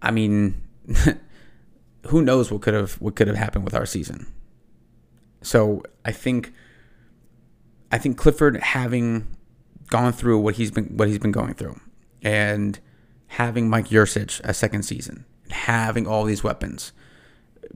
I 0.00 0.10
mean, 0.10 0.62
who 2.06 2.22
knows 2.22 2.50
what 2.50 2.62
could 2.62 2.74
have 2.74 2.94
what 2.94 3.14
could 3.14 3.28
have 3.28 3.36
happened 3.36 3.64
with 3.64 3.74
our 3.74 3.86
season. 3.86 4.26
So 5.42 5.82
I 6.04 6.12
think 6.12 6.52
I 7.90 7.98
think 7.98 8.16
Clifford 8.16 8.56
having 8.56 9.26
gone 9.92 10.12
through 10.12 10.38
what 10.38 10.54
he's 10.56 10.70
been 10.70 10.86
what 10.96 11.06
he's 11.06 11.18
been 11.18 11.32
going 11.32 11.52
through, 11.52 11.78
and 12.22 12.80
having 13.26 13.68
Mike 13.68 13.88
Yurcich 13.88 14.40
a 14.42 14.54
second 14.54 14.84
season, 14.84 15.26
having 15.50 16.06
all 16.06 16.24
these 16.24 16.42
weapons, 16.42 16.92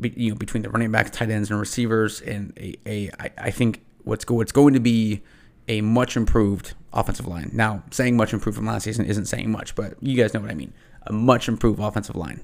you 0.01 0.31
know, 0.31 0.35
between 0.35 0.63
the 0.63 0.71
running 0.71 0.91
backs, 0.91 1.11
tight 1.11 1.31
ends, 1.31 1.51
and 1.51 1.61
receivers, 1.61 2.23
and 2.23 2.55
a, 2.59 2.75
a 2.87 3.11
I, 3.21 3.31
I 3.39 3.51
think 3.51 3.85
what's 4.05 4.25
go, 4.25 4.37
what's 4.37 4.51
going 4.51 4.73
to 4.73 4.81
be 4.81 5.23
a 5.69 5.83
much 5.83 6.17
improved 6.17 6.73
offensive 6.93 7.27
line. 7.27 7.51
Now, 7.53 7.83
saying 7.91 8.17
much 8.17 8.33
improved 8.33 8.57
from 8.57 8.67
last 8.67 8.85
season 8.85 9.05
isn't 9.05 9.27
saying 9.27 9.51
much, 9.51 9.75
but 9.75 9.95
you 10.01 10.17
guys 10.17 10.33
know 10.33 10.41
what 10.41 10.51
I 10.51 10.55
mean. 10.55 10.73
A 11.03 11.13
much 11.13 11.49
improved 11.49 11.79
offensive 11.79 12.17
line. 12.17 12.43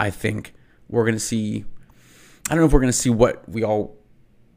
I 0.00 0.10
think 0.10 0.52
we're 0.88 1.04
going 1.04 1.14
to 1.14 1.20
see. 1.20 1.64
I 2.50 2.54
don't 2.54 2.58
know 2.58 2.66
if 2.66 2.72
we're 2.72 2.80
going 2.80 2.88
to 2.88 2.98
see 2.98 3.10
what 3.10 3.48
we 3.48 3.62
all 3.62 3.96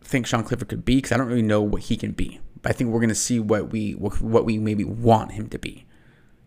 think 0.02 0.26
Sean 0.26 0.44
Clifford 0.44 0.70
could 0.70 0.86
be 0.86 0.96
because 0.96 1.12
I 1.12 1.18
don't 1.18 1.28
really 1.28 1.44
know 1.44 1.62
what 1.62 1.84
he 1.84 1.98
can 1.98 2.12
be. 2.12 2.40
But 2.66 2.72
I 2.72 2.78
think 2.80 2.90
we're 2.90 3.00
going 3.00 3.10
to 3.10 3.16
see 3.16 3.40
what 3.40 3.72
we 3.72 3.92
what 3.92 4.44
we 4.44 4.58
maybe 4.58 4.84
want 4.84 5.34
him 5.34 5.50
to 5.50 5.60
be, 5.60 5.86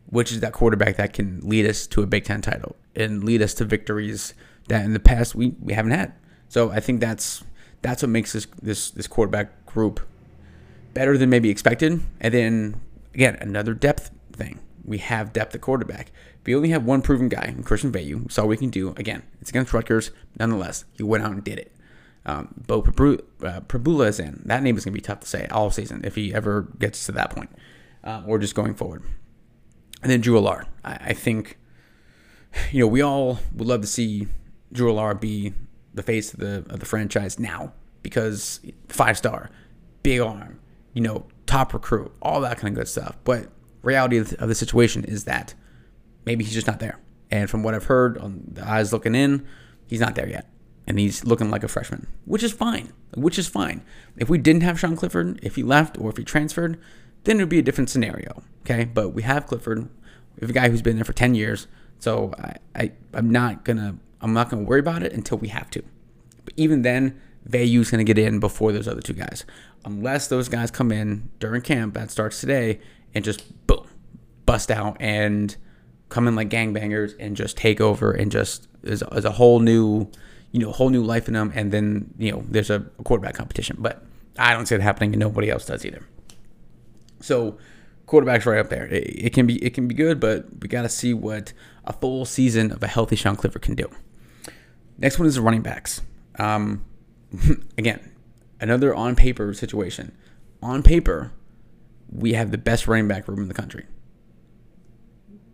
which 0.06 0.32
is 0.32 0.40
that 0.40 0.52
quarterback 0.52 0.96
that 0.96 1.12
can 1.12 1.38
lead 1.48 1.64
us 1.64 1.86
to 1.86 2.02
a 2.02 2.08
Big 2.08 2.24
Ten 2.24 2.42
title 2.42 2.74
and 2.96 3.22
lead 3.22 3.40
us 3.40 3.54
to 3.54 3.64
victories 3.64 4.34
that 4.66 4.84
in 4.84 4.94
the 4.94 4.98
past 4.98 5.36
we, 5.36 5.54
we 5.60 5.74
haven't 5.74 5.92
had. 5.92 6.12
So 6.48 6.72
I 6.72 6.80
think 6.80 7.00
that's 7.00 7.44
that's 7.82 8.02
what 8.02 8.08
makes 8.08 8.32
this 8.32 8.48
this 8.60 8.90
this 8.90 9.06
quarterback 9.06 9.64
group 9.64 10.00
better 10.92 11.16
than 11.16 11.30
maybe 11.30 11.50
expected. 11.50 12.00
And 12.20 12.34
then 12.34 12.80
again, 13.14 13.38
another 13.40 13.72
depth 13.72 14.10
thing. 14.32 14.58
We 14.84 14.98
have 14.98 15.32
depth 15.32 15.54
at 15.54 15.60
quarterback. 15.60 16.10
We 16.44 16.56
only 16.56 16.70
have 16.70 16.84
one 16.84 17.00
proven 17.00 17.28
guy, 17.28 17.54
Christian. 17.62 17.92
We 17.92 18.28
saw 18.28 18.42
what 18.42 18.48
we 18.48 18.56
can 18.56 18.70
do. 18.70 18.92
Again, 18.96 19.22
it's 19.40 19.50
against 19.50 19.72
Rutgers. 19.72 20.10
Nonetheless, 20.36 20.84
he 20.94 21.04
went 21.04 21.22
out 21.22 21.30
and 21.30 21.44
did 21.44 21.60
it. 21.60 21.70
Um, 22.28 22.54
Beau 22.66 22.82
Pribula 22.82 24.04
uh, 24.04 24.08
is 24.08 24.20
in. 24.20 24.42
That 24.44 24.62
name 24.62 24.76
is 24.76 24.84
going 24.84 24.92
to 24.92 24.96
be 24.96 25.00
tough 25.00 25.20
to 25.20 25.26
say 25.26 25.46
all 25.50 25.70
season 25.70 26.02
if 26.04 26.14
he 26.14 26.34
ever 26.34 26.68
gets 26.78 27.06
to 27.06 27.12
that 27.12 27.30
point, 27.30 27.48
uh, 28.04 28.22
or 28.26 28.38
just 28.38 28.54
going 28.54 28.74
forward. 28.74 29.02
And 30.02 30.12
then 30.12 30.20
Drew 30.20 30.38
Allar. 30.38 30.66
I, 30.84 30.98
I 31.00 31.12
think, 31.14 31.58
you 32.70 32.80
know, 32.80 32.86
we 32.86 33.00
all 33.00 33.38
would 33.54 33.66
love 33.66 33.80
to 33.80 33.86
see 33.86 34.28
Drew 34.70 34.92
Allar 34.92 35.18
be 35.18 35.54
the 35.94 36.02
face 36.02 36.34
of 36.34 36.40
the 36.40 36.66
of 36.68 36.80
the 36.80 36.86
franchise 36.86 37.38
now 37.38 37.72
because 38.02 38.60
five 38.88 39.16
star, 39.16 39.50
big 40.02 40.20
arm, 40.20 40.60
you 40.92 41.00
know, 41.00 41.26
top 41.46 41.72
recruit, 41.72 42.12
all 42.20 42.42
that 42.42 42.58
kind 42.58 42.68
of 42.68 42.78
good 42.78 42.88
stuff. 42.88 43.16
But 43.24 43.48
reality 43.80 44.18
of 44.18 44.48
the 44.48 44.54
situation 44.54 45.02
is 45.02 45.24
that 45.24 45.54
maybe 46.26 46.44
he's 46.44 46.52
just 46.52 46.66
not 46.66 46.78
there. 46.78 47.00
And 47.30 47.48
from 47.48 47.62
what 47.62 47.74
I've 47.74 47.84
heard 47.84 48.18
on 48.18 48.42
the 48.52 48.68
eyes 48.68 48.92
looking 48.92 49.14
in, 49.14 49.46
he's 49.86 50.00
not 50.00 50.14
there 50.14 50.28
yet. 50.28 50.46
And 50.88 50.98
he's 50.98 51.24
looking 51.24 51.50
like 51.50 51.62
a 51.62 51.68
freshman, 51.68 52.08
which 52.24 52.42
is 52.42 52.52
fine. 52.52 52.92
Which 53.14 53.38
is 53.38 53.46
fine. 53.46 53.84
If 54.16 54.28
we 54.28 54.38
didn't 54.38 54.62
have 54.62 54.80
Sean 54.80 54.96
Clifford, 54.96 55.38
if 55.42 55.54
he 55.54 55.62
left 55.62 55.98
or 55.98 56.10
if 56.10 56.16
he 56.16 56.24
transferred, 56.24 56.80
then 57.24 57.36
it 57.36 57.42
would 57.42 57.48
be 57.50 57.58
a 57.58 57.62
different 57.62 57.90
scenario. 57.90 58.42
Okay. 58.62 58.84
But 58.84 59.10
we 59.10 59.22
have 59.22 59.46
Clifford. 59.46 59.84
We 60.36 60.40
have 60.40 60.50
a 60.50 60.54
guy 60.54 60.70
who's 60.70 60.82
been 60.82 60.96
there 60.96 61.04
for 61.04 61.12
10 61.12 61.34
years. 61.34 61.66
So 61.98 62.32
I, 62.38 62.54
I, 62.74 62.92
I'm 63.12 63.30
not 63.30 63.64
going 63.64 63.76
to 63.76 63.96
I'm 64.20 64.32
not 64.32 64.50
to 64.64 64.68
worry 64.68 64.80
about 64.80 65.02
it 65.02 65.12
until 65.12 65.38
we 65.38 65.48
have 65.48 65.70
to. 65.70 65.82
But 66.44 66.54
even 66.56 66.82
then, 66.82 67.20
going 67.90 68.04
to 68.04 68.12
get 68.12 68.18
in 68.18 68.40
before 68.40 68.72
those 68.72 68.88
other 68.88 69.00
two 69.00 69.12
guys. 69.12 69.44
Unless 69.84 70.28
those 70.28 70.48
guys 70.48 70.70
come 70.70 70.90
in 70.90 71.30
during 71.38 71.62
camp 71.62 71.94
that 71.94 72.10
starts 72.10 72.40
today 72.40 72.80
and 73.14 73.24
just 73.24 73.66
boom, 73.66 73.86
bust 74.44 74.70
out 74.70 74.96
and 75.00 75.56
come 76.08 76.26
in 76.26 76.34
like 76.34 76.48
gangbangers 76.48 77.14
and 77.20 77.36
just 77.36 77.56
take 77.56 77.80
over 77.80 78.12
and 78.12 78.32
just 78.32 78.66
is, 78.82 79.04
is 79.12 79.24
a 79.24 79.32
whole 79.32 79.60
new, 79.60 80.10
you 80.52 80.60
know, 80.60 80.72
whole 80.72 80.90
new 80.90 81.02
life 81.02 81.28
in 81.28 81.34
them. 81.34 81.52
And 81.54 81.72
then, 81.72 82.14
you 82.18 82.32
know, 82.32 82.44
there's 82.48 82.70
a, 82.70 82.80
quarterback 83.04 83.34
competition. 83.34 83.76
But 83.78 84.04
I 84.38 84.54
don't 84.54 84.66
see 84.66 84.74
it 84.74 84.80
happening 84.80 85.12
and 85.12 85.20
nobody 85.20 85.50
else 85.50 85.66
does 85.66 85.84
either. 85.84 86.02
So 87.20 87.58
quarterback's 88.06 88.46
right 88.46 88.58
up 88.58 88.70
there. 88.70 88.86
It, 88.86 89.26
it 89.26 89.32
can 89.32 89.46
be 89.46 89.62
it 89.64 89.74
can 89.74 89.88
be 89.88 89.94
good, 89.94 90.20
but 90.20 90.46
we 90.60 90.68
got 90.68 90.82
to 90.82 90.88
see 90.88 91.12
what 91.12 91.52
a 91.84 91.92
full 91.92 92.24
season 92.24 92.72
of 92.72 92.82
a 92.82 92.86
healthy 92.86 93.16
Sean 93.16 93.36
Clifford 93.36 93.62
can 93.62 93.74
do. 93.74 93.90
Next 94.98 95.18
one 95.18 95.26
is 95.28 95.36
the 95.36 95.42
running 95.42 95.62
backs. 95.62 96.00
Um, 96.38 96.84
again, 97.78 98.12
another 98.60 98.94
on 98.94 99.16
paper 99.16 99.52
situation. 99.54 100.16
On 100.62 100.82
paper, 100.82 101.32
we 102.10 102.32
have 102.32 102.50
the 102.50 102.58
best 102.58 102.88
running 102.88 103.06
back 103.06 103.28
room 103.28 103.40
in 103.40 103.48
the 103.48 103.54
country. 103.54 103.86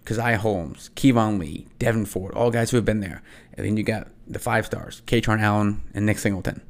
Caziah 0.04 0.36
Holmes, 0.36 0.90
Keyvone 0.94 1.38
Lee, 1.38 1.66
Devyn 1.78 2.06
Ford, 2.06 2.34
all 2.34 2.50
guys 2.50 2.70
who 2.70 2.76
have 2.76 2.84
been 2.84 3.00
there. 3.00 3.22
And 3.54 3.66
then 3.66 3.76
you 3.76 3.82
got 3.82 4.08
the 4.26 4.38
five 4.38 4.66
stars, 4.66 5.02
Kaytron 5.06 5.40
Allen 5.40 5.82
and 5.94 6.06
Nick 6.06 6.18
Singleton. 6.18 6.62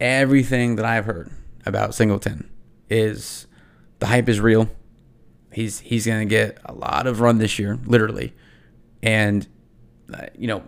Everything 0.00 0.76
that 0.76 0.84
I've 0.84 1.04
heard 1.04 1.30
about 1.64 1.94
Singleton 1.94 2.50
is 2.90 3.46
the 4.00 4.06
hype 4.06 4.28
is 4.28 4.40
real. 4.40 4.68
He's 5.52 5.80
he's 5.80 6.06
gonna 6.06 6.24
get 6.24 6.58
a 6.64 6.72
lot 6.72 7.06
of 7.06 7.20
run 7.20 7.38
this 7.38 7.58
year, 7.58 7.78
literally, 7.86 8.34
and 9.02 9.46
uh, 10.12 10.26
you 10.36 10.48
know 10.48 10.64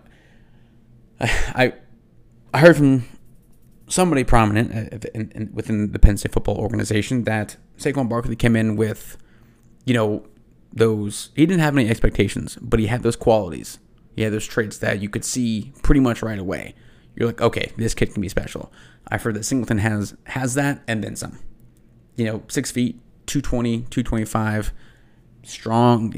I 1.19 1.73
I 2.53 2.59
heard 2.59 2.77
from 2.77 3.05
somebody 3.87 4.23
prominent 4.23 5.05
in, 5.13 5.31
in, 5.31 5.49
within 5.53 5.91
the 5.91 5.99
Penn 5.99 6.17
State 6.17 6.33
football 6.33 6.57
organization 6.57 7.23
that 7.23 7.57
Saquon 7.77 8.09
Barkley 8.09 8.35
came 8.35 8.55
in 8.55 8.75
with, 8.75 9.17
you 9.85 9.93
know, 9.93 10.25
those. 10.73 11.29
He 11.35 11.45
didn't 11.45 11.61
have 11.61 11.75
any 11.75 11.89
expectations, 11.89 12.57
but 12.61 12.79
he 12.79 12.87
had 12.87 13.03
those 13.03 13.15
qualities. 13.15 13.79
Had 14.17 14.33
those 14.33 14.47
traits 14.47 14.77
that 14.79 15.01
you 15.01 15.09
could 15.09 15.25
see 15.25 15.71
pretty 15.83 16.01
much 16.01 16.21
right 16.21 16.39
away. 16.39 16.75
You're 17.15 17.27
like, 17.27 17.41
okay, 17.41 17.71
this 17.77 17.93
kid 17.93 18.13
can 18.13 18.21
be 18.21 18.29
special. 18.29 18.71
I've 19.07 19.23
heard 19.23 19.35
that 19.35 19.43
Singleton 19.43 19.79
has 19.79 20.15
has 20.25 20.53
that 20.55 20.81
and 20.87 21.03
then 21.03 21.15
some. 21.15 21.39
You 22.15 22.25
know, 22.25 22.43
six 22.47 22.71
feet, 22.71 22.99
220, 23.27 23.81
225, 23.89 24.73
strong. 25.43 26.13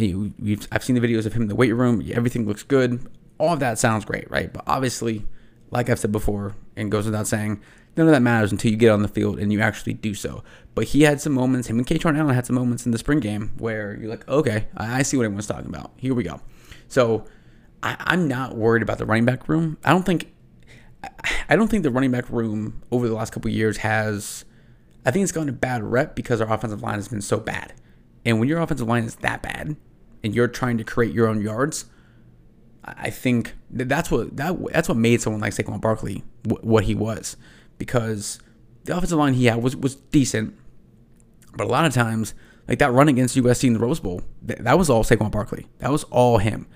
I've 0.72 0.84
seen 0.84 0.96
the 0.96 1.02
videos 1.02 1.26
of 1.26 1.34
him 1.34 1.44
in 1.44 1.48
the 1.48 1.56
weight 1.56 1.74
room. 1.74 2.02
Everything 2.14 2.46
looks 2.48 2.64
good 2.64 3.10
all 3.40 3.54
of 3.54 3.60
that 3.62 3.80
sounds 3.80 4.06
great, 4.06 4.30
right? 4.30 4.54
But 4.54 4.64
obviously, 4.68 5.26
like 5.72 5.90
I've 5.90 5.98
said 5.98 6.12
before, 6.12 6.56
and 6.76 6.92
goes 6.92 7.06
without 7.06 7.26
saying, 7.26 7.62
none 7.98 8.08
of 8.08 8.14
that 8.14 8.22
matters 8.22 8.52
until 8.52 8.70
you 8.70 8.78
get 8.78 8.92
on 8.92 9.02
the 9.02 9.08
field 9.08 9.40
and 9.40 9.52
you 9.52 9.62
actually 9.62 9.94
do 9.94 10.14
so. 10.14 10.44
But 10.76 10.86
he 10.86 11.02
had 11.02 11.20
some 11.20 11.34
moments. 11.34 11.68
Him 11.68 11.80
and 11.80 11.88
Kaytron 11.88 12.18
Allen 12.18 12.36
had 12.36 12.46
some 12.46 12.56
moments 12.56 12.86
in 12.86 12.92
the 12.92 12.98
spring 12.98 13.20
game 13.20 13.54
where 13.58 13.98
you're 14.00 14.10
like, 14.10 14.28
okay, 14.28 14.68
I 14.78 15.02
see 15.02 15.18
what 15.18 15.24
everyone's 15.24 15.48
talking 15.48 15.68
about. 15.68 15.92
Here 15.98 16.14
we 16.14 16.24
go. 16.24 16.42
So 16.88 17.26
I, 17.82 17.96
I'm 18.00 18.28
not 18.28 18.56
worried 18.56 18.84
about 18.84 18.98
the 18.98 19.06
running 19.06 19.26
back 19.26 19.48
room. 19.48 19.78
I 19.84 19.92
don't 19.92 20.06
think 20.06 20.32
I 21.48 21.56
don't 21.56 21.70
think 21.70 21.84
the 21.84 21.92
running 21.92 22.12
back 22.12 22.30
room 22.30 22.82
over 22.92 23.08
the 23.08 23.14
last 23.14 23.32
couple 23.32 23.50
years 23.50 23.78
has. 23.78 24.46
I 25.06 25.12
think 25.12 25.24
it's 25.24 25.32
gotten 25.32 25.50
a 25.50 25.54
bad 25.54 25.84
rep 25.84 26.16
because 26.16 26.42
our 26.42 26.54
offensive 26.54 26.84
line 26.84 26.96
has 26.96 27.08
been 27.08 27.22
so 27.22 27.40
bad. 27.40 27.74
And 28.26 28.38
when 28.40 28.50
your 28.50 28.60
offensive 28.60 28.88
line 28.88 29.06
is 29.06 29.16
that 29.18 29.42
bad, 29.42 29.78
and 30.24 30.36
you're 30.36 30.48
trying 30.48 30.78
to 30.78 30.84
create 30.84 31.14
your 31.14 31.28
own 31.28 31.42
yards, 31.42 31.86
I 32.84 33.10
think 33.10 33.56
that's 33.70 34.12
what 34.12 34.36
that 34.38 34.58
that's 34.72 34.90
what 34.90 34.98
made 34.98 35.22
someone 35.22 35.42
like 35.42 35.54
Saquon 35.54 35.80
Barkley 35.80 36.24
what 36.44 36.84
he 36.84 36.96
was, 36.96 37.38
because 37.78 38.40
the 38.84 38.96
offensive 38.96 39.18
line 39.18 39.34
he 39.34 39.46
had 39.46 39.62
was 39.62 39.76
was 39.76 39.96
decent, 39.96 40.56
but 41.56 41.66
a 41.66 41.70
lot 41.70 41.86
of 41.86 41.94
times 41.94 42.34
like 42.68 42.80
that 42.80 42.92
run 42.92 43.08
against 43.08 43.36
USC 43.36 43.66
in 43.66 43.74
the 43.74 43.80
Rose 43.80 44.00
Bowl, 44.00 44.22
that, 44.44 44.64
that 44.64 44.78
was 44.78 44.90
all 44.90 45.04
Saquon 45.04 45.32
Barkley. 45.32 45.68
That 45.80 45.92
was 45.92 46.04
all 46.06 46.38
him. 46.38 46.68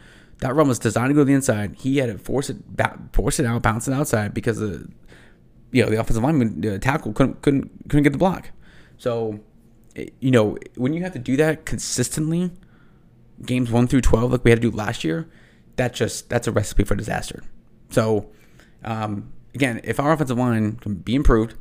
That 0.43 0.55
run 0.55 0.67
was 0.67 0.77
designed 0.77 1.07
to 1.07 1.13
go 1.13 1.21
to 1.21 1.25
the 1.25 1.33
inside. 1.33 1.77
He 1.77 1.99
had 1.99 2.09
to 2.09 2.17
force 2.17 2.49
it, 2.49 2.57
force 3.13 3.39
it 3.39 3.45
out, 3.45 3.61
bounce 3.61 3.87
it 3.87 3.93
outside 3.93 4.33
because 4.33 4.59
the, 4.59 4.89
you 5.71 5.81
know, 5.81 5.89
the 5.89 5.97
offensive 5.97 6.21
lineman, 6.21 6.59
the 6.59 6.79
tackle 6.79 7.13
couldn't 7.13 7.41
couldn't 7.41 7.71
couldn't 7.87 8.03
get 8.03 8.11
the 8.11 8.17
block. 8.17 8.51
So, 8.97 9.39
you 9.95 10.31
know, 10.31 10.57
when 10.75 10.91
you 10.91 11.01
have 11.01 11.13
to 11.13 11.19
do 11.19 11.37
that 11.37 11.65
consistently, 11.65 12.51
games 13.45 13.71
one 13.71 13.87
through 13.87 14.01
twelve, 14.01 14.33
like 14.33 14.43
we 14.43 14.51
had 14.51 14.61
to 14.61 14.69
do 14.69 14.75
last 14.75 15.05
year, 15.05 15.29
that 15.77 15.93
just 15.93 16.27
that's 16.27 16.45
a 16.45 16.51
recipe 16.51 16.83
for 16.83 16.95
disaster. 16.95 17.41
So, 17.91 18.29
um, 18.83 19.31
again, 19.55 19.79
if 19.85 19.97
our 19.97 20.11
offensive 20.11 20.37
line 20.37 20.73
can 20.73 20.95
be 20.95 21.15
improved, 21.15 21.55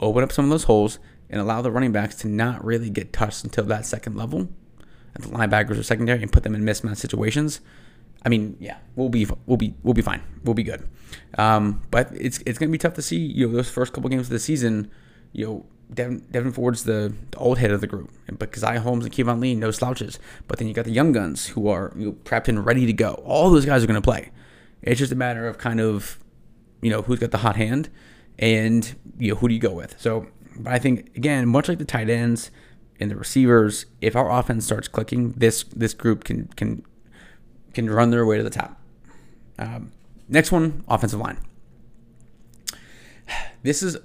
open 0.00 0.24
up 0.24 0.32
some 0.32 0.44
of 0.44 0.50
those 0.50 0.64
holes, 0.64 0.98
and 1.30 1.40
allow 1.40 1.62
the 1.62 1.70
running 1.70 1.92
backs 1.92 2.16
to 2.16 2.26
not 2.26 2.64
really 2.64 2.90
get 2.90 3.12
touched 3.12 3.44
until 3.44 3.64
that 3.66 3.86
second 3.86 4.16
level, 4.16 4.48
and 5.14 5.22
the 5.22 5.28
linebackers 5.28 5.78
or 5.78 5.84
secondary, 5.84 6.20
and 6.20 6.32
put 6.32 6.42
them 6.42 6.56
in 6.56 6.62
mismatch 6.62 6.96
situations 6.96 7.60
I 8.24 8.28
mean, 8.28 8.56
yeah, 8.58 8.78
we'll 8.96 9.10
be 9.10 9.26
we'll 9.46 9.56
be 9.56 9.74
we'll 9.82 9.94
be 9.94 10.02
fine. 10.02 10.22
We'll 10.44 10.54
be 10.54 10.62
good. 10.62 10.88
Um, 11.36 11.82
but 11.90 12.10
it's 12.12 12.38
it's 12.46 12.58
gonna 12.58 12.72
be 12.72 12.78
tough 12.78 12.94
to 12.94 13.02
see. 13.02 13.18
You 13.18 13.48
know, 13.48 13.56
those 13.56 13.70
first 13.70 13.92
couple 13.92 14.08
games 14.10 14.22
of 14.22 14.30
the 14.30 14.38
season. 14.38 14.90
You 15.32 15.46
know, 15.46 15.66
Devyn, 15.92 16.20
Devyn 16.30 16.54
Ford's 16.54 16.84
the, 16.84 17.12
the 17.32 17.38
old 17.38 17.58
head 17.58 17.70
of 17.70 17.80
the 17.80 17.86
group, 17.86 18.10
but 18.38 18.52
Caziah 18.52 18.78
Holmes 18.78 19.04
and 19.04 19.12
Keyvone 19.12 19.40
Lee, 19.40 19.54
no 19.54 19.70
slouches. 19.70 20.18
But 20.46 20.58
then 20.58 20.68
you 20.68 20.74
got 20.74 20.84
the 20.84 20.92
young 20.92 21.12
guns 21.12 21.48
who 21.48 21.68
are 21.68 21.92
you 21.96 22.06
know, 22.06 22.12
prepped 22.12 22.48
and 22.48 22.64
ready 22.64 22.86
to 22.86 22.92
go. 22.92 23.14
All 23.24 23.50
those 23.50 23.66
guys 23.66 23.82
are 23.82 23.86
gonna 23.86 24.00
play. 24.00 24.30
It's 24.82 24.98
just 24.98 25.12
a 25.12 25.16
matter 25.16 25.46
of 25.46 25.58
kind 25.58 25.80
of, 25.80 26.18
you 26.82 26.90
know, 26.90 27.02
who's 27.02 27.18
got 27.18 27.30
the 27.30 27.38
hot 27.38 27.56
hand, 27.56 27.90
and 28.38 28.94
you 29.18 29.30
know 29.30 29.36
who 29.36 29.48
do 29.48 29.54
you 29.54 29.60
go 29.60 29.72
with. 29.72 30.00
So, 30.00 30.28
but 30.56 30.72
I 30.72 30.78
think 30.78 31.14
again, 31.16 31.48
much 31.48 31.68
like 31.68 31.78
the 31.78 31.84
tight 31.84 32.08
ends 32.08 32.50
and 33.00 33.10
the 33.10 33.16
receivers, 33.16 33.86
if 34.00 34.14
our 34.14 34.30
offense 34.30 34.64
starts 34.64 34.88
clicking, 34.88 35.32
this 35.32 35.64
this 35.64 35.94
group 35.94 36.24
can 36.24 36.48
can 36.56 36.84
can 37.74 37.90
run 37.90 38.10
their 38.10 38.24
way 38.24 38.36
to 38.36 38.42
the 38.42 38.50
top. 38.50 38.80
Um, 39.58 39.92
next 40.28 40.52
one, 40.52 40.84
offensive 40.88 41.20
line. 41.20 41.38
This 43.62 43.82
is 43.82 43.96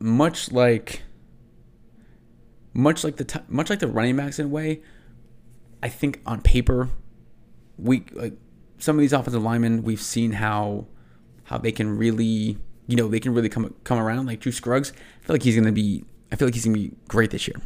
much 0.00 0.50
like 0.50 1.02
much 2.72 3.04
like 3.04 3.16
the 3.16 3.24
t- 3.24 3.40
much 3.48 3.70
like 3.70 3.78
the 3.78 3.86
running 3.86 4.16
backs 4.16 4.40
in 4.40 4.46
a 4.46 4.48
way. 4.48 4.82
I 5.84 5.88
think 5.88 6.20
on 6.26 6.40
paper, 6.40 6.90
we 7.78 8.04
like 8.12 8.34
some 8.78 8.96
of 8.96 9.00
these 9.00 9.12
offensive 9.12 9.42
linemen. 9.42 9.82
We've 9.82 10.00
seen 10.00 10.32
how 10.32 10.86
how 11.44 11.58
they 11.58 11.70
can 11.70 11.96
really 11.96 12.58
you 12.88 12.96
know 12.96 13.06
they 13.06 13.20
can 13.20 13.34
really 13.34 13.48
come 13.48 13.72
come 13.84 13.98
around. 13.98 14.26
Like 14.26 14.40
Juice 14.40 14.56
Scruggs, 14.56 14.92
I 15.22 15.26
feel 15.26 15.34
like 15.34 15.42
he's 15.42 15.56
gonna 15.56 15.70
be. 15.70 16.04
I 16.32 16.36
feel 16.36 16.48
like 16.48 16.54
he's 16.54 16.64
gonna 16.64 16.76
be 16.76 16.92
great 17.06 17.30
this 17.30 17.46
year. 17.46 17.60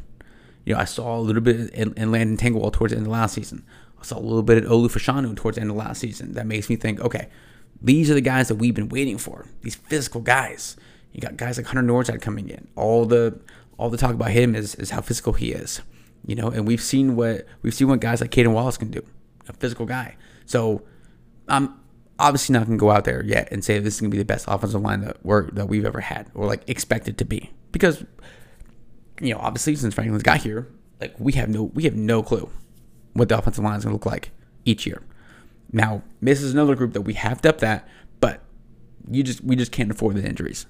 You 0.66 0.74
know, 0.74 0.80
I 0.80 0.84
saw 0.84 1.18
a 1.18 1.20
little 1.20 1.42
bit 1.42 1.70
in, 1.70 1.92
in 1.94 2.10
Landon 2.10 2.36
Tengwall 2.36 2.72
towards 2.72 2.92
the 2.92 2.98
end 2.98 3.06
of 3.06 3.12
last 3.12 3.34
season 3.34 3.64
saw 4.04 4.18
a 4.18 4.20
little 4.20 4.42
bit 4.42 4.58
at 4.58 4.64
Olu 4.64 4.86
Fashanu 4.86 5.34
towards 5.36 5.56
the 5.56 5.62
end 5.62 5.70
of 5.70 5.76
last 5.76 6.00
season. 6.00 6.34
That 6.34 6.46
makes 6.46 6.68
me 6.68 6.76
think, 6.76 7.00
okay, 7.00 7.28
these 7.80 8.10
are 8.10 8.14
the 8.14 8.20
guys 8.20 8.48
that 8.48 8.56
we've 8.56 8.74
been 8.74 8.88
waiting 8.88 9.18
for. 9.18 9.46
These 9.62 9.74
physical 9.74 10.20
guys. 10.20 10.76
You 11.12 11.20
got 11.20 11.36
guys 11.36 11.58
like 11.58 11.66
Hunter 11.66 11.82
Nourzad 11.82 12.20
coming 12.20 12.48
in. 12.48 12.66
All 12.76 13.04
the 13.04 13.38
all 13.78 13.90
the 13.90 13.96
talk 13.96 14.14
about 14.14 14.30
him 14.30 14.54
is 14.54 14.74
is 14.76 14.90
how 14.90 15.00
physical 15.00 15.32
he 15.32 15.52
is. 15.52 15.80
You 16.26 16.34
know, 16.34 16.48
and 16.48 16.66
we've 16.66 16.80
seen 16.80 17.16
what 17.16 17.46
we've 17.62 17.74
seen 17.74 17.88
what 17.88 18.00
guys 18.00 18.20
like 18.20 18.30
Caden 18.30 18.52
Wallace 18.52 18.76
can 18.76 18.90
do. 18.90 19.04
A 19.48 19.52
physical 19.52 19.86
guy. 19.86 20.16
So 20.46 20.82
I'm 21.48 21.74
obviously 22.18 22.54
not 22.54 22.66
gonna 22.66 22.78
go 22.78 22.90
out 22.90 23.04
there 23.04 23.22
yet 23.22 23.48
and 23.52 23.62
say 23.62 23.78
this 23.78 23.94
is 23.94 24.00
gonna 24.00 24.10
be 24.10 24.18
the 24.18 24.24
best 24.24 24.46
offensive 24.48 24.80
line 24.80 25.02
that 25.02 25.18
we're 25.24 25.50
that 25.50 25.68
we've 25.68 25.84
ever 25.84 26.00
had 26.00 26.30
or 26.34 26.46
like 26.46 26.68
expected 26.68 27.18
to 27.18 27.24
be. 27.24 27.50
Because 27.70 28.04
you 29.20 29.34
know, 29.34 29.40
obviously 29.40 29.76
since 29.76 29.94
Franklin's 29.94 30.22
got 30.22 30.38
here, 30.38 30.68
like 31.00 31.14
we 31.20 31.32
have 31.32 31.48
no 31.48 31.64
we 31.64 31.84
have 31.84 31.94
no 31.94 32.22
clue 32.22 32.48
what 33.14 33.28
the 33.28 33.38
offensive 33.38 33.64
line 33.64 33.78
is 33.78 33.84
going 33.84 33.92
to 33.92 33.94
look 33.94 34.06
like 34.06 34.30
each 34.64 34.86
year. 34.86 35.02
Now, 35.72 36.02
this 36.20 36.42
is 36.42 36.52
another 36.52 36.74
group 36.74 36.92
that 36.92 37.02
we 37.02 37.14
have 37.14 37.40
depth 37.40 37.62
at, 37.62 37.88
but 38.20 38.42
you 39.10 39.22
just 39.22 39.42
we 39.42 39.56
just 39.56 39.72
can't 39.72 39.90
afford 39.90 40.16
the 40.16 40.24
injuries, 40.24 40.66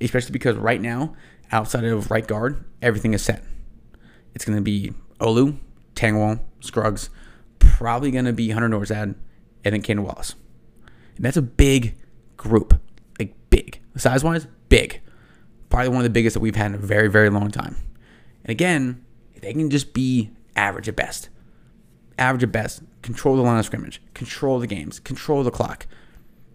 especially 0.00 0.32
because 0.32 0.56
right 0.56 0.80
now, 0.80 1.14
outside 1.50 1.84
of 1.84 2.10
right 2.10 2.26
guard, 2.26 2.64
everything 2.82 3.14
is 3.14 3.22
set. 3.22 3.42
It's 4.34 4.44
going 4.44 4.56
to 4.56 4.62
be 4.62 4.92
Olu, 5.20 5.58
Tengwall, 5.94 6.40
Scruggs, 6.60 7.10
probably 7.58 8.10
going 8.10 8.26
to 8.26 8.32
be 8.32 8.50
Hunter 8.50 8.68
Nourzad, 8.68 9.14
and 9.64 9.74
then 9.74 9.82
Caden 9.82 10.04
Wallace. 10.04 10.34
And 11.16 11.24
that's 11.24 11.36
a 11.36 11.42
big 11.42 11.96
group, 12.36 12.80
like 13.18 13.34
big 13.50 13.80
size 13.96 14.22
wise, 14.22 14.46
big. 14.68 15.00
Probably 15.68 15.88
one 15.88 15.98
of 15.98 16.04
the 16.04 16.10
biggest 16.10 16.34
that 16.34 16.40
we've 16.40 16.56
had 16.56 16.66
in 16.66 16.74
a 16.74 16.78
very 16.78 17.08
very 17.08 17.30
long 17.30 17.50
time. 17.50 17.76
And 18.44 18.50
again, 18.50 19.04
they 19.40 19.52
can 19.52 19.68
just 19.68 19.92
be 19.92 20.30
average 20.54 20.88
at 20.88 20.96
best 20.96 21.28
average 22.18 22.42
at 22.42 22.52
best, 22.52 22.82
control 23.02 23.36
the 23.36 23.42
line 23.42 23.58
of 23.58 23.64
scrimmage, 23.64 24.02
control 24.14 24.58
the 24.58 24.66
games, 24.66 25.00
control 25.00 25.42
the 25.42 25.50
clock, 25.50 25.86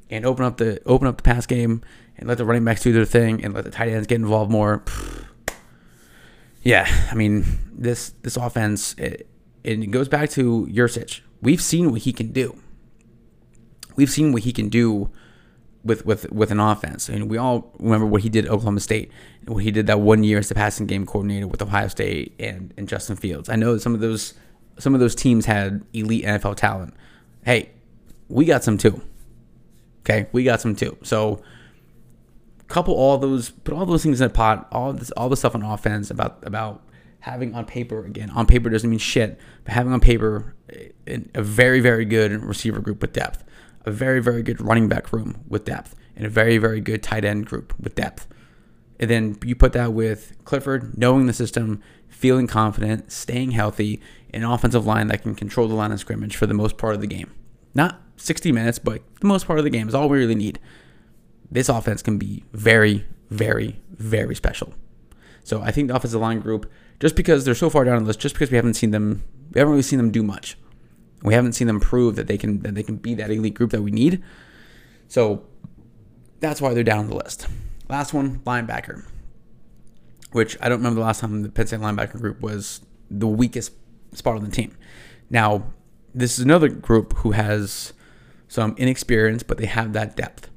and 0.10 0.26
open 0.26 0.46
up 0.46 0.58
the 0.58 0.82
open 0.86 1.08
up 1.08 1.18
the 1.18 1.24
pass 1.24 1.46
game 1.46 1.82
and 2.18 2.28
let 2.28 2.38
the 2.38 2.46
running 2.46 2.64
backs 2.64 2.84
do 2.84 2.92
their 2.92 3.06
thing 3.06 3.44
and 3.44 3.54
let 3.54 3.64
the 3.64 3.72
tight 3.72 3.90
ends 3.90 4.08
get 4.08 4.16
involved 4.16 4.52
more. 4.52 4.84
Yeah, 6.66 6.88
I 7.12 7.16
mean 7.16 7.60
this 7.74 8.14
this 8.22 8.38
offense 8.38 8.96
eh, 8.98 9.18
it, 9.66 9.84
it 9.84 9.92
goes 9.92 10.08
back 10.08 10.30
to 10.30 10.66
Yurcich. 10.68 11.20
We've 11.42 11.62
seen 11.62 11.92
what 11.92 12.04
he 12.04 12.14
can 12.14 12.32
do. 12.32 12.58
We've 13.98 14.10
seen 14.10 14.32
what 14.32 14.44
he 14.44 14.54
can 14.54 14.70
do 14.70 15.10
with 15.84 16.06
with 16.06 16.32
with 16.32 16.52
an 16.52 16.60
offense. 16.60 17.10
and 17.10 17.30
we 17.30 17.38
all 17.38 17.74
remember 17.80 18.06
what 18.06 18.22
he 18.22 18.30
did 18.30 18.46
at 18.46 18.52
Oklahoma 18.52 18.80
State, 18.80 19.12
what 19.46 19.58
he 19.58 19.72
did 19.72 19.88
that 19.88 20.00
one 20.00 20.24
year 20.24 20.40
as 20.40 20.50
the 20.50 20.56
passing 20.56 20.88
game 20.88 21.06
coordinator 21.06 21.48
with 21.48 21.62
Ohio 21.62 21.88
State 21.88 22.34
and, 22.40 22.74
and 22.78 22.88
Justin 22.88 23.16
Fields. 23.16 23.50
I 23.50 23.56
know 23.56 23.78
some 23.78 23.94
of 23.94 24.00
those 24.00 24.34
some 24.78 24.94
of 24.94 25.00
those 25.00 25.16
teams 25.16 25.46
had 25.46 25.84
elite 25.94 26.26
NFL 26.26 26.56
talent. 26.56 26.94
Hey, 27.46 27.72
we 28.28 28.46
got 28.46 28.64
some 28.64 28.78
too. 28.78 29.02
Okay, 30.02 30.28
we 30.32 30.44
got 30.44 30.62
some 30.62 30.76
too. 30.76 30.98
So 31.04 31.42
couple 32.74 32.96
all 32.96 33.20
those, 33.20 33.52
put 33.52 33.74
all 33.74 33.86
those 33.86 34.02
things 34.02 34.20
in 34.20 34.26
a 34.26 34.30
pot. 34.30 34.68
All 34.72 34.94
this, 34.94 35.12
all 35.12 35.30
the 35.30 35.38
stuff 35.38 35.54
on 35.54 35.62
offense 35.62 36.10
about 36.10 36.44
about 36.44 36.84
having 37.20 37.54
on 37.54 37.66
paper 37.66 38.04
again. 38.04 38.30
On 38.32 38.46
paper 38.46 38.70
doesn't 38.70 38.90
mean 38.90 39.00
shit, 39.00 39.40
but 39.64 39.74
having 39.74 39.94
on 39.94 40.00
paper 40.00 40.56
eh, 40.70 41.20
a 41.36 41.44
very 41.44 41.80
very 41.80 42.04
good 42.04 42.32
receiver 42.44 42.80
group 42.80 43.02
with 43.02 43.14
depth, 43.14 43.44
a 43.86 43.92
very 43.92 44.22
very 44.22 44.42
good 44.42 44.60
running 44.60 44.90
back 44.90 45.14
room 45.14 45.44
with 45.48 45.66
depth, 45.66 45.96
and 46.16 46.26
a 46.26 46.30
very 46.30 46.58
very 46.58 46.82
good 46.82 47.04
tight 47.04 47.24
end 47.24 47.46
group 47.46 47.74
with 47.80 47.96
depth. 47.96 48.28
And 49.00 49.10
then 49.10 49.38
you 49.44 49.56
put 49.56 49.74
that 49.74 49.94
with 49.94 50.34
Clifford 50.46 50.98
knowing 50.98 51.28
the 51.28 51.34
system, 51.34 51.82
feeling 52.08 52.48
confident, 52.48 53.12
staying 53.12 53.52
healthy, 53.52 54.02
an 54.34 54.44
offensive 54.44 54.86
line 54.86 55.08
that 55.08 55.22
can 55.22 55.36
control 55.36 55.68
the 55.68 55.76
line 55.76 55.92
of 55.92 56.00
scrimmage 56.00 56.36
for 56.36 56.46
the 56.48 56.54
most 56.54 56.78
part 56.78 56.96
of 56.96 57.02
the 57.02 57.08
game. 57.08 57.32
Not 57.74 58.02
60 58.18 58.52
minutes, 58.52 58.80
but 58.80 59.02
the 59.20 59.28
most 59.28 59.46
part 59.46 59.60
of 59.60 59.66
the 59.66 59.72
game 59.72 59.88
is 59.88 59.96
all 59.96 60.10
we 60.10 60.18
really 60.18 60.36
need. 60.36 60.60
This 61.52 61.70
offense 61.70 62.02
can 62.02 62.18
be 62.18 62.44
very, 62.54 63.06
very, 63.30 63.82
very 63.92 64.36
special. 64.36 64.74
So 65.44 65.62
I 65.62 65.72
think 65.72 65.88
the 65.88 65.96
offensive 65.96 66.22
line 66.22 66.40
group, 66.40 66.72
just 67.00 67.16
because 67.16 67.46
they're 67.46 67.56
so 67.56 67.70
far 67.70 67.84
down 67.84 68.00
the 68.00 68.08
list, 68.08 68.20
just 68.20 68.36
because 68.36 68.50
we 68.50 68.56
haven't 68.56 68.76
seen 68.76 68.92
them, 68.92 69.24
we 69.52 69.60
haven't 69.60 69.72
really 69.72 69.84
seen 69.84 69.98
them 69.98 70.12
do 70.12 70.24
much. 70.24 70.58
We 71.22 71.34
haven't 71.34 71.54
seen 71.54 71.68
them 71.68 71.80
prove 71.80 72.16
that 72.16 72.28
they 72.28 72.38
can 72.38 72.60
that 72.62 72.76
they 72.76 72.84
can 72.84 72.98
be 72.98 73.16
that 73.16 73.32
elite 73.32 73.54
group 73.54 73.72
that 73.72 73.82
we 73.82 73.92
need. 73.92 74.24
So 75.08 75.46
that's 76.40 76.62
why 76.62 76.74
they're 76.74 76.84
down 76.84 77.08
the 77.08 77.16
list. 77.16 77.48
Last 77.90 78.14
one, 78.14 78.40
linebacker, 78.40 79.06
which 80.32 80.58
I 80.62 80.70
don't 80.70 80.80
remember 80.80 81.00
the 81.00 81.06
last 81.06 81.22
time 81.22 81.44
the 81.44 81.50
Penn 81.50 81.68
State 81.68 81.80
linebacker 81.80 82.20
group 82.20 82.42
was 82.42 82.82
the 83.10 83.28
weakest 83.28 83.72
spot 84.18 84.36
on 84.36 84.44
the 84.44 84.52
team. 84.52 84.78
Now, 85.30 85.64
this 86.14 86.38
is 86.38 86.46
another 86.46 86.70
group 86.70 87.18
who 87.18 87.32
has 87.32 87.94
some 88.48 88.76
inexperience, 88.78 89.44
but 89.44 89.58
they 89.58 89.66
have 89.66 89.94
that 89.94 90.16
depth. 90.16 90.50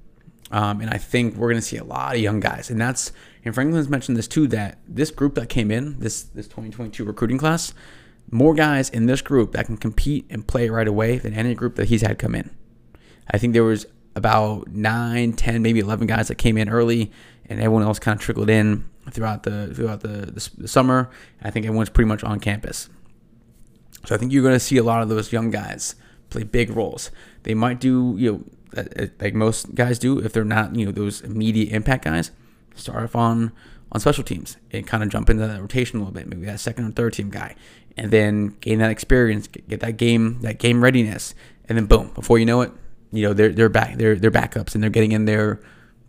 Um, 0.51 0.81
and 0.81 0.91
I 0.91 0.99
think 0.99 1.35
we're 1.35 1.49
going 1.49 1.61
to 1.61 1.67
see 1.67 1.77
a 1.77 1.85
lot 1.85 2.15
of 2.15 2.21
young 2.21 2.41
guys. 2.41 2.71
And 2.71 2.81
that's, 2.81 3.11
and 3.45 3.55
Franklin's 3.55 3.89
mentioned 3.89 4.17
this 4.17 4.29
too, 4.29 4.47
that 4.49 4.79
this 4.87 5.11
group 5.11 5.35
that 5.35 5.49
came 5.49 5.71
in, 5.71 5.99
this, 5.99 6.23
this 6.23 6.47
2022 6.47 7.05
recruiting 7.05 7.39
class, 7.39 7.75
more 8.31 8.55
guys 8.55 8.91
in 8.91 9.07
this 9.07 9.23
group 9.23 9.53
that 9.53 9.67
can 9.67 9.77
compete 9.77 10.27
and 10.31 10.47
play 10.47 10.69
right 10.69 10.87
away 10.87 11.19
than 11.19 11.33
any 11.33 11.55
group 11.55 11.77
that 11.77 11.89
he's 11.89 12.03
had 12.03 12.19
come 12.19 12.35
in. 12.35 12.55
I 13.31 13.39
think 13.39 13.55
there 13.55 13.65
was 13.65 13.87
about 14.15 14.69
nine, 14.69 15.33
ten, 15.33 15.63
maybe 15.63 15.81
11 15.81 16.07
guys 16.07 16.29
that 16.29 16.37
came 16.37 16.57
in 16.57 16.69
early 16.69 17.13
and 17.49 17.61
everyone 17.61 17.83
else 17.83 17.99
kind 17.99 18.19
of 18.19 18.23
trickled 18.23 18.51
in 18.51 18.85
throughout 19.11 19.45
the 19.45 19.73
throughout 19.75 20.01
the, 20.01 20.31
the, 20.33 20.51
the 20.59 20.69
summer. 20.69 21.11
I 21.43 21.51
think 21.51 21.67
everyone's 21.67 21.91
pretty 21.91 22.09
much 22.09 22.25
on 22.25 22.41
campus. 22.41 22.89
So 24.07 24.15
I 24.15 24.19
think 24.19 24.33
you're 24.33 24.43
going 24.43 24.55
to 24.55 24.61
see 24.61 24.77
a 24.77 24.85
lot 24.85 25.03
of 25.03 25.09
those 25.09 25.33
young 25.33 25.51
guys 25.51 25.97
play 26.31 26.45
big 26.45 26.71
roles. 26.71 27.11
They 27.43 27.55
might 27.55 27.81
do, 27.81 28.15
you 28.17 28.33
know, 28.33 28.45
uh, 28.77 29.03
uh, 29.03 29.07
like 29.21 29.35
most 29.35 29.75
guys 29.75 29.99
do 29.99 30.19
if 30.19 30.33
they're 30.33 30.45
not, 30.45 30.75
you 30.77 30.87
know, 30.87 30.93
those 30.93 31.21
immediate 31.21 31.73
impact 31.73 32.05
guys. 32.05 32.31
Start 32.75 33.05
off 33.05 33.17
on 33.17 33.53
on 33.93 34.01
special 34.01 34.25
teams 34.25 34.57
and 34.73 34.87
kind 34.87 35.03
of 35.03 35.09
jump 35.09 35.31
into 35.31 35.47
that 35.47 35.61
rotation 35.61 35.99
a 35.99 36.03
little 36.03 36.13
bit. 36.13 36.27
Maybe 36.27 36.47
that 36.47 36.61
second 36.61 36.85
or 36.85 36.91
third 36.93 37.15
team 37.15 37.31
guy, 37.31 37.57
and 37.97 38.11
then 38.11 38.57
gain 38.61 38.79
that 38.79 38.91
experience, 38.91 39.49
get 39.49 39.81
that 39.81 39.97
game 39.97 40.41
that 40.43 40.59
game 40.59 40.85
readiness, 40.85 41.35
and 41.69 41.79
then 41.79 41.87
boom, 41.87 42.13
before 42.15 42.39
you 42.39 42.45
know 42.45 42.61
it, 42.61 42.73
you 43.13 43.23
know 43.23 43.33
they're 43.33 43.53
they're 43.53 43.69
back 43.69 43.97
they're 43.97 44.17
they're 44.17 44.31
backups 44.31 44.75
and 44.75 44.83
they're 44.83 44.91
getting 44.91 45.13
in 45.13 45.25
there 45.25 45.61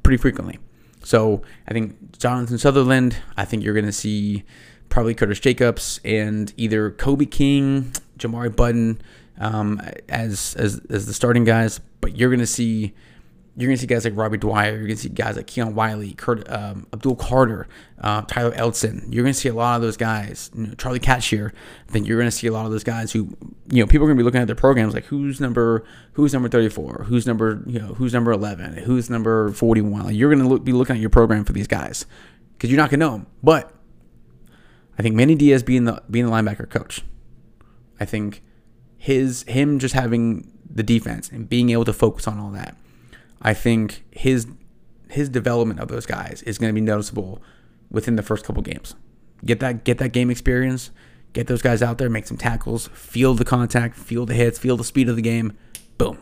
pretty 0.04 0.18
frequently. 0.18 0.60
So 1.04 1.42
I 1.68 1.74
think 1.74 2.18
Jonathan 2.18 2.58
Sutherland. 2.58 3.18
I 3.38 3.46
think 3.46 3.64
you're 3.64 3.74
going 3.74 3.86
to 3.86 3.92
see 3.92 4.44
probably 4.90 5.14
Curtis 5.14 5.40
Jacobs 5.40 6.00
and 6.04 6.54
either 6.58 6.92
Kobe 6.92 7.26
King, 7.26 7.94
Jamari 8.18 8.56
Button 8.56 9.02
um, 9.40 9.82
as 10.10 10.56
as 10.56 10.82
as 10.90 11.06
the 11.06 11.14
starting 11.14 11.44
guys. 11.44 11.80
But 12.02 12.16
you're 12.16 12.30
going 12.30 12.40
to 12.40 12.48
see 12.48 12.94
you're 13.58 13.72
to 13.72 13.78
see 13.78 13.88
guys 13.88 14.06
like 14.06 14.16
Robbie 14.16 14.38
Dwyer. 14.38 14.78
You're 14.78 14.88
to 14.90 14.96
see 14.96 15.10
guys 15.10 15.36
like 15.36 15.48
Keon 15.48 15.74
Wiley, 15.74 16.14
Kurt, 16.14 16.48
um, 16.48 16.86
Abdul 16.94 17.16
Carter, 17.16 17.68
uh, 18.00 18.22
Tyler 18.22 18.52
Elsdon. 18.52 19.12
You're 19.12 19.24
going 19.24 19.34
to 19.34 19.40
see 19.40 19.50
a 19.50 19.54
lot 19.54 19.78
of 19.78 19.82
those 19.82 19.98
guys. 19.98 20.52
You 20.56 20.68
know, 20.68 20.74
Charlie 20.76 21.00
Katshir. 21.00 21.52
I 21.88 21.92
think 21.92 22.08
you're 22.08 22.20
going 22.20 22.30
to 22.30 22.36
see 22.36 22.46
a 22.46 22.52
lot 22.52 22.68
of 22.68 22.72
those 22.72 22.84
guys 22.84 23.12
who, 23.12 23.36
you 23.72 23.82
know, 23.82 23.88
people 23.88 24.06
are 24.06 24.10
going 24.10 24.18
to 24.18 24.22
be 24.22 24.24
looking 24.24 24.42
at 24.42 24.46
their 24.46 24.56
programs 24.56 24.94
like 24.94 25.06
who's 25.06 25.42
number 25.42 25.84
who's 26.14 26.34
number 26.34 26.50
34, 26.50 27.06
who's 27.08 27.26
number 27.26 27.64
you 27.66 27.80
know 27.80 27.96
who's 27.96 28.14
number 28.14 28.32
11, 28.32 28.78
who's 28.78 29.10
number 29.10 29.50
41. 29.50 30.06
Like 30.06 30.16
you're 30.16 30.30
going 30.30 30.44
to 30.44 30.48
look, 30.48 30.64
be 30.64 30.72
looking 30.72 30.96
at 30.96 31.02
your 31.02 31.10
program 31.10 31.44
for 31.44 31.54
these 31.54 31.68
guys 31.68 32.06
because 32.54 32.70
you're 32.70 32.78
not 32.78 32.92
going 32.92 33.00
to 33.00 33.06
know 33.08 33.12
them. 33.14 33.28
But 33.42 33.74
I 34.98 35.02
think 35.02 35.16
Manny 35.16 35.36
Diaz 35.36 35.64
being 35.64 35.86
the 35.86 36.02
being 36.10 36.26
the 36.26 36.32
linebacker 36.32 36.70
coach, 36.70 37.04
I 38.00 38.06
think 38.06 38.44
his 38.98 39.44
him 39.44 39.80
just 39.80 39.94
having 39.94 40.52
the 40.70 40.84
defense 40.84 41.30
and 41.30 41.48
being 41.48 41.70
able 41.70 41.86
to 41.86 41.94
focus 41.94 42.28
on 42.28 42.40
all 42.40 42.52
that 42.52 42.78
I 43.42 43.54
think 43.54 44.04
his 44.12 44.48
his 45.10 45.30
development 45.30 45.80
of 45.80 45.88
those 45.88 46.06
guys 46.06 46.42
is 46.44 46.58
going 46.58 46.70
to 46.70 46.74
be 46.74 46.82
noticeable 46.82 47.42
within 47.90 48.16
the 48.16 48.24
first 48.24 48.46
couple 48.46 48.62
games. 48.62 48.96
Get 49.46 49.60
that 49.60 49.84
get 49.84 50.00
that 50.00 50.10
game 50.10 50.30
experience, 50.30 50.92
get 51.34 51.48
those 51.48 51.62
guys 51.62 51.82
out 51.82 51.98
there, 51.98 52.10
make 52.10 52.28
some 52.28 52.38
tackles, 52.38 52.88
feel 52.88 53.34
the 53.34 53.46
contact, 53.46 53.96
feel 53.96 54.26
the 54.26 54.34
hits, 54.34 54.60
feel 54.60 54.78
the 54.78 54.84
speed 54.84 55.10
of 55.10 55.16
the 55.16 55.22
game. 55.22 55.58
Boom. 55.98 56.20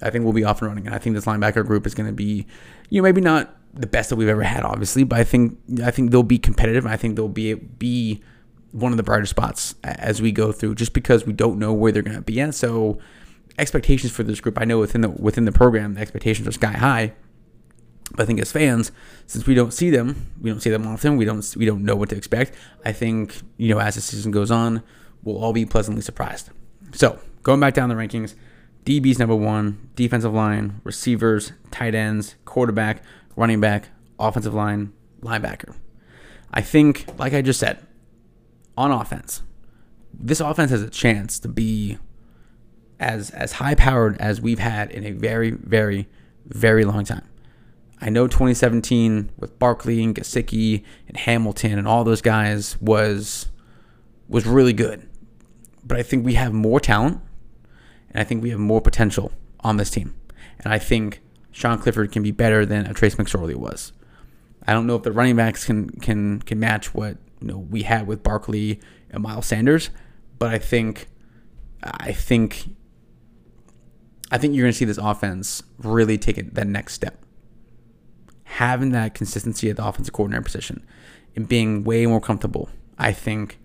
I 0.00 0.10
think 0.10 0.24
we'll 0.24 0.32
be 0.32 0.44
off 0.44 0.60
and 0.60 0.68
running, 0.68 0.86
and 0.86 0.94
I 0.94 0.98
think 0.98 1.14
this 1.14 1.26
linebacker 1.26 1.64
group 1.64 1.86
is 1.86 1.94
going 1.94 2.08
to 2.08 2.12
be, 2.12 2.46
you 2.90 3.00
know, 3.00 3.04
maybe 3.04 3.20
not 3.20 3.56
the 3.74 3.86
best 3.86 4.10
that 4.10 4.16
we've 4.16 4.28
ever 4.28 4.42
had, 4.42 4.64
obviously, 4.64 5.04
but 5.04 5.18
I 5.18 5.24
think 5.24 5.58
I 5.82 5.90
think 5.90 6.10
they'll 6.10 6.22
be 6.22 6.38
competitive. 6.38 6.86
I 6.86 6.96
think 6.96 7.16
they'll 7.16 7.28
be 7.28 7.54
be 7.54 8.22
one 8.72 8.92
of 8.92 8.96
the 8.96 9.02
brighter 9.02 9.26
spots 9.26 9.74
as 9.84 10.20
we 10.20 10.32
go 10.32 10.52
through, 10.52 10.74
just 10.74 10.92
because 10.92 11.26
we 11.26 11.32
don't 11.32 11.58
know 11.58 11.72
where 11.72 11.92
they're 11.92 12.02
going 12.02 12.16
to 12.16 12.22
be 12.22 12.40
at. 12.40 12.54
So 12.54 12.98
expectations 13.58 14.12
for 14.12 14.22
this 14.22 14.40
group, 14.40 14.58
I 14.60 14.64
know 14.64 14.78
within 14.78 15.00
the 15.00 15.10
within 15.10 15.44
the 15.44 15.52
program, 15.52 15.94
the 15.94 16.00
expectations 16.00 16.48
are 16.48 16.52
sky 16.52 16.72
high. 16.72 17.12
But 18.12 18.24
I 18.24 18.26
think 18.26 18.40
as 18.40 18.52
fans, 18.52 18.92
since 19.26 19.46
we 19.46 19.54
don't 19.54 19.72
see 19.72 19.88
them, 19.88 20.32
we 20.40 20.50
don't 20.50 20.60
see 20.60 20.70
them 20.70 20.86
often. 20.86 21.16
We 21.16 21.24
don't 21.24 21.56
we 21.56 21.64
don't 21.64 21.84
know 21.84 21.96
what 21.96 22.10
to 22.10 22.16
expect. 22.16 22.54
I 22.84 22.92
think 22.92 23.40
you 23.56 23.68
know 23.68 23.80
as 23.80 23.94
the 23.94 24.00
season 24.00 24.32
goes 24.32 24.50
on, 24.50 24.82
we'll 25.22 25.42
all 25.42 25.52
be 25.52 25.64
pleasantly 25.64 26.02
surprised. 26.02 26.50
So 26.92 27.18
going 27.42 27.60
back 27.60 27.74
down 27.74 27.88
the 27.88 27.94
rankings, 27.94 28.34
DB's 28.84 29.18
number 29.18 29.36
one, 29.36 29.90
defensive 29.94 30.34
line, 30.34 30.80
receivers, 30.84 31.52
tight 31.70 31.94
ends, 31.94 32.34
quarterback, 32.44 33.02
running 33.36 33.60
back, 33.60 33.88
offensive 34.18 34.54
line, 34.54 34.92
linebacker. 35.20 35.74
I 36.52 36.60
think, 36.60 37.06
like 37.18 37.32
I 37.32 37.42
just 37.42 37.60
said, 37.60 37.78
on 38.76 38.90
offense, 38.90 39.42
this 40.12 40.40
offense 40.40 40.70
has 40.70 40.82
a 40.82 40.90
chance 40.90 41.38
to 41.40 41.48
be 41.48 41.98
as 43.00 43.30
as 43.30 43.52
high 43.52 43.74
powered 43.74 44.16
as 44.18 44.40
we've 44.40 44.60
had 44.60 44.90
in 44.90 45.04
a 45.04 45.10
very 45.10 45.50
very 45.50 46.08
very 46.46 46.84
long 46.84 47.04
time. 47.04 47.26
I 48.00 48.10
know 48.10 48.26
2017 48.26 49.30
with 49.38 49.58
Barkley 49.58 50.02
and 50.02 50.14
Gesicki 50.14 50.84
and 51.08 51.16
Hamilton 51.16 51.78
and 51.78 51.88
all 51.88 52.04
those 52.04 52.22
guys 52.22 52.80
was 52.80 53.48
was 54.28 54.46
really 54.46 54.72
good, 54.72 55.08
but 55.84 55.98
I 55.98 56.02
think 56.02 56.24
we 56.24 56.34
have 56.34 56.52
more 56.52 56.80
talent 56.80 57.20
and 58.10 58.20
I 58.20 58.24
think 58.24 58.42
we 58.42 58.50
have 58.50 58.58
more 58.58 58.80
potential 58.80 59.32
on 59.60 59.76
this 59.76 59.90
team, 59.90 60.14
and 60.60 60.72
I 60.72 60.78
think 60.78 61.20
Sean 61.52 61.78
Clifford 61.78 62.10
can 62.10 62.22
be 62.22 62.30
better 62.30 62.66
than 62.66 62.86
a 62.86 62.94
Trace 62.94 63.14
McSorley 63.14 63.54
was. 63.54 63.92
I 64.66 64.72
don't 64.72 64.86
know 64.86 64.96
if 64.96 65.02
the 65.02 65.12
running 65.12 65.36
backs 65.36 65.64
can 65.64 65.90
can 65.90 66.40
can 66.40 66.58
match 66.58 66.94
what 66.94 67.18
you 67.40 67.48
know 67.48 67.58
we 67.58 67.82
had 67.82 68.06
with 68.06 68.22
Barkley 68.22 68.80
and 69.10 69.22
Miles 69.22 69.46
Sanders, 69.46 69.90
but 70.38 70.50
I 70.50 70.58
think 70.58 71.08
I 71.82 72.12
think 72.12 72.70
I 74.30 74.38
think 74.38 74.54
you're 74.54 74.64
going 74.64 74.72
to 74.72 74.78
see 74.78 74.84
this 74.84 74.98
offense 74.98 75.62
really 75.78 76.16
take 76.16 76.38
it 76.38 76.54
that 76.54 76.66
next 76.66 76.94
step. 76.94 77.22
Having 78.44 78.92
that 78.92 79.14
consistency 79.14 79.68
at 79.68 79.76
the 79.76 79.86
offensive 79.86 80.14
coordinator 80.14 80.42
position 80.42 80.86
and 81.34 81.48
being 81.48 81.84
way 81.84 82.06
more 82.06 82.20
comfortable, 82.20 82.70
I 82.98 83.12
think 83.12 83.58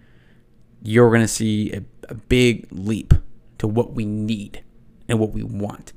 you're 0.82 1.10
going 1.10 1.22
to 1.22 1.28
see 1.28 1.72
a, 1.74 1.84
a 2.10 2.16
big 2.16 2.68
leap 2.72 3.14
to 3.60 3.68
what 3.68 3.94
we 3.94 4.06
need 4.06 4.64
and 5.08 5.20
what 5.20 5.32
we 5.32 5.44
want 5.44 5.94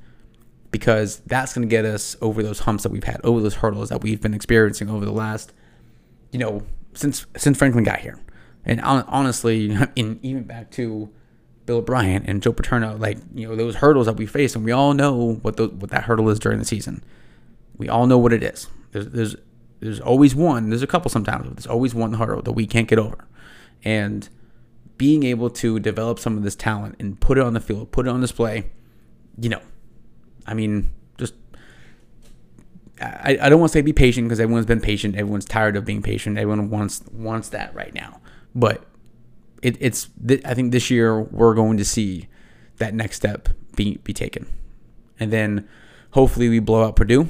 because 0.71 1.19
that's 1.25 1.53
going 1.53 1.67
to 1.67 1.69
get 1.69 1.85
us 1.85 2.15
over 2.21 2.41
those 2.41 2.59
humps 2.59 2.83
that 2.83 2.91
we've 2.91 3.03
had, 3.03 3.19
over 3.23 3.41
those 3.41 3.55
hurdles 3.55 3.89
that 3.89 4.01
we've 4.01 4.21
been 4.21 4.33
experiencing 4.33 4.89
over 4.89 5.05
the 5.05 5.11
last, 5.11 5.53
you 6.31 6.39
know, 6.39 6.63
since 6.93 7.25
since 7.37 7.57
Franklin 7.57 7.83
got 7.83 7.99
here. 7.99 8.19
And 8.65 8.81
honestly, 8.81 9.77
in 9.95 10.19
even 10.21 10.43
back 10.43 10.71
to 10.71 11.09
Bill 11.65 11.77
O'Brien 11.77 12.23
and 12.25 12.41
Joe 12.41 12.53
Paterno, 12.53 12.97
like 12.97 13.17
you 13.35 13.47
know 13.47 13.55
those 13.55 13.75
hurdles 13.75 14.05
that 14.05 14.17
we 14.17 14.25
face, 14.25 14.55
and 14.55 14.63
we 14.63 14.71
all 14.71 14.93
know 14.93 15.35
what 15.41 15.57
the, 15.57 15.67
what 15.67 15.91
that 15.91 16.03
hurdle 16.03 16.29
is 16.29 16.39
during 16.39 16.59
the 16.59 16.65
season. 16.65 17.03
We 17.77 17.89
all 17.89 18.07
know 18.07 18.17
what 18.17 18.33
it 18.33 18.43
is. 18.43 18.67
There's 18.91 19.07
there's 19.07 19.35
there's 19.81 19.99
always 19.99 20.35
one. 20.35 20.69
There's 20.69 20.83
a 20.83 20.87
couple 20.87 21.09
sometimes, 21.09 21.47
but 21.47 21.57
there's 21.57 21.67
always 21.67 21.93
one 21.93 22.13
hurdle 22.13 22.43
that 22.43 22.53
we 22.53 22.65
can't 22.65 22.87
get 22.87 22.99
over, 22.99 23.27
and 23.83 24.29
being 24.97 25.23
able 25.23 25.49
to 25.49 25.79
develop 25.79 26.19
some 26.19 26.37
of 26.37 26.43
this 26.43 26.55
talent 26.55 26.95
and 26.99 27.19
put 27.19 27.39
it 27.39 27.43
on 27.43 27.53
the 27.53 27.59
field, 27.59 27.91
put 27.91 28.05
it 28.05 28.09
on 28.09 28.21
display, 28.21 28.69
you 29.39 29.49
know, 29.49 29.61
I 30.45 30.53
mean, 30.53 30.89
just 31.17 31.33
I, 33.01 33.37
I 33.41 33.49
don't 33.49 33.59
want 33.59 33.71
to 33.71 33.77
say 33.77 33.81
be 33.81 33.93
patient 33.93 34.27
because 34.27 34.39
everyone's 34.39 34.65
been 34.65 34.81
patient. 34.81 35.15
Everyone's 35.15 35.45
tired 35.45 35.75
of 35.75 35.85
being 35.85 36.01
patient. 36.01 36.37
Everyone 36.37 36.69
wants 36.69 37.03
wants 37.11 37.49
that 37.49 37.73
right 37.73 37.93
now, 37.93 38.21
but 38.53 38.83
it, 39.61 39.77
it's 39.79 40.09
I 40.45 40.53
think 40.53 40.71
this 40.71 40.89
year 40.89 41.19
we're 41.19 41.53
going 41.53 41.77
to 41.77 41.85
see 41.85 42.27
that 42.77 42.93
next 42.93 43.17
step 43.17 43.49
be 43.75 43.97
be 44.03 44.13
taken, 44.13 44.47
and 45.19 45.31
then 45.31 45.67
hopefully 46.11 46.49
we 46.49 46.59
blow 46.59 46.83
out 46.83 46.95
Purdue, 46.95 47.27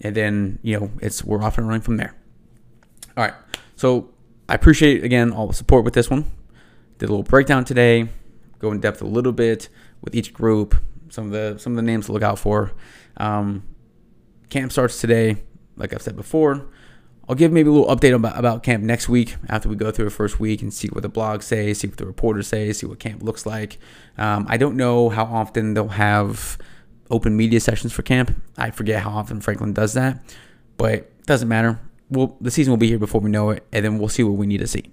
and 0.00 0.14
then 0.14 0.58
you 0.62 0.78
know 0.78 0.90
it's 1.00 1.24
we're 1.24 1.42
off 1.42 1.58
and 1.58 1.68
running 1.68 1.82
from 1.82 1.96
there. 1.96 2.14
All 3.16 3.24
right, 3.24 3.34
so 3.76 4.10
I 4.48 4.54
appreciate 4.54 5.04
again 5.04 5.32
all 5.32 5.46
the 5.46 5.54
support 5.54 5.84
with 5.84 5.94
this 5.94 6.10
one. 6.10 6.30
Did 6.98 7.08
a 7.08 7.12
little 7.12 7.24
breakdown 7.24 7.64
today, 7.64 8.08
go 8.58 8.70
in 8.70 8.80
depth 8.80 9.02
a 9.02 9.06
little 9.06 9.32
bit 9.32 9.68
with 10.02 10.14
each 10.14 10.32
group, 10.32 10.76
some 11.12 11.26
of 11.26 11.32
the 11.32 11.58
some 11.58 11.74
of 11.74 11.76
the 11.76 11.82
names 11.82 12.06
to 12.06 12.12
look 12.12 12.22
out 12.22 12.38
for. 12.38 12.72
Um, 13.18 13.64
camp 14.48 14.72
starts 14.72 15.00
today, 15.00 15.36
like 15.76 15.92
I've 15.92 16.00
said 16.00 16.16
before. 16.16 16.66
I'll 17.28 17.36
give 17.36 17.52
maybe 17.52 17.68
a 17.68 17.72
little 17.72 17.94
update 17.94 18.14
about, 18.14 18.36
about 18.36 18.62
camp 18.62 18.82
next 18.82 19.08
week 19.08 19.36
after 19.48 19.68
we 19.68 19.76
go 19.76 19.90
through 19.90 20.06
the 20.06 20.10
first 20.10 20.40
week 20.40 20.60
and 20.60 20.74
see 20.74 20.88
what 20.88 21.02
the 21.02 21.10
blogs 21.10 21.44
say, 21.44 21.72
see 21.72 21.86
what 21.86 21.98
the 21.98 22.06
reporters 22.06 22.48
say, 22.48 22.72
see 22.72 22.86
what 22.86 22.98
camp 22.98 23.22
looks 23.22 23.46
like. 23.46 23.78
Um, 24.18 24.46
I 24.48 24.56
don't 24.56 24.76
know 24.76 25.08
how 25.08 25.24
often 25.24 25.74
they'll 25.74 25.88
have 25.88 26.58
open 27.10 27.36
media 27.36 27.60
sessions 27.60 27.92
for 27.92 28.02
camp. 28.02 28.42
I 28.56 28.70
forget 28.70 29.02
how 29.02 29.10
often 29.10 29.40
Franklin 29.40 29.72
does 29.72 29.92
that, 29.92 30.22
but 30.78 30.92
it 30.94 31.26
doesn't 31.26 31.48
matter. 31.48 31.78
We'll, 32.10 32.36
the 32.40 32.50
season 32.50 32.72
will 32.72 32.78
be 32.78 32.88
here 32.88 32.98
before 32.98 33.20
we 33.20 33.30
know 33.30 33.50
it, 33.50 33.66
and 33.70 33.84
then 33.84 33.98
we'll 33.98 34.08
see 34.08 34.24
what 34.24 34.36
we 34.36 34.46
need 34.46 34.58
to 34.58 34.66
see. 34.66 34.84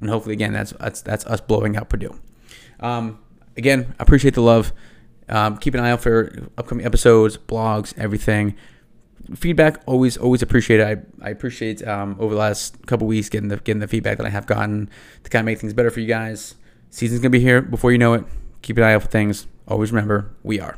And 0.00 0.10
hopefully, 0.10 0.34
again, 0.34 0.52
that's 0.52 0.72
that's, 0.78 1.02
that's 1.02 1.26
us 1.26 1.40
blowing 1.40 1.76
out 1.76 1.88
Purdue. 1.88 2.18
Um, 2.80 3.18
again, 3.56 3.94
I 3.98 4.02
appreciate 4.02 4.34
the 4.34 4.42
love. 4.42 4.72
Um, 5.28 5.58
keep 5.58 5.74
an 5.74 5.80
eye 5.80 5.90
out 5.90 6.00
for 6.00 6.32
upcoming 6.56 6.86
episodes, 6.86 7.36
blogs, 7.36 7.96
everything 7.98 8.56
feedback 9.34 9.82
always 9.86 10.16
always 10.16 10.42
appreciated. 10.42 10.86
I, 10.86 11.26
I 11.26 11.30
appreciate 11.30 11.86
um, 11.86 12.16
over 12.18 12.34
the 12.34 12.40
last 12.40 12.86
couple 12.86 13.06
weeks 13.06 13.28
getting 13.28 13.48
the 13.48 13.56
getting 13.58 13.80
the 13.80 13.88
feedback 13.88 14.18
that 14.18 14.26
I 14.26 14.30
have 14.30 14.46
gotten 14.46 14.88
to 15.24 15.30
kind 15.30 15.40
of 15.40 15.46
make 15.46 15.58
things 15.58 15.72
better 15.72 15.90
for 15.90 16.00
you 16.00 16.06
guys. 16.06 16.54
Season's 16.90 17.20
gonna 17.20 17.30
be 17.30 17.40
here 17.40 17.60
before 17.60 17.92
you 17.92 17.98
know 17.98 18.14
it. 18.14 18.24
Keep 18.62 18.78
an 18.78 18.84
eye 18.84 18.94
out 18.94 19.02
for 19.02 19.08
things. 19.08 19.46
Always 19.66 19.92
remember, 19.92 20.30
we 20.42 20.60
are. 20.60 20.76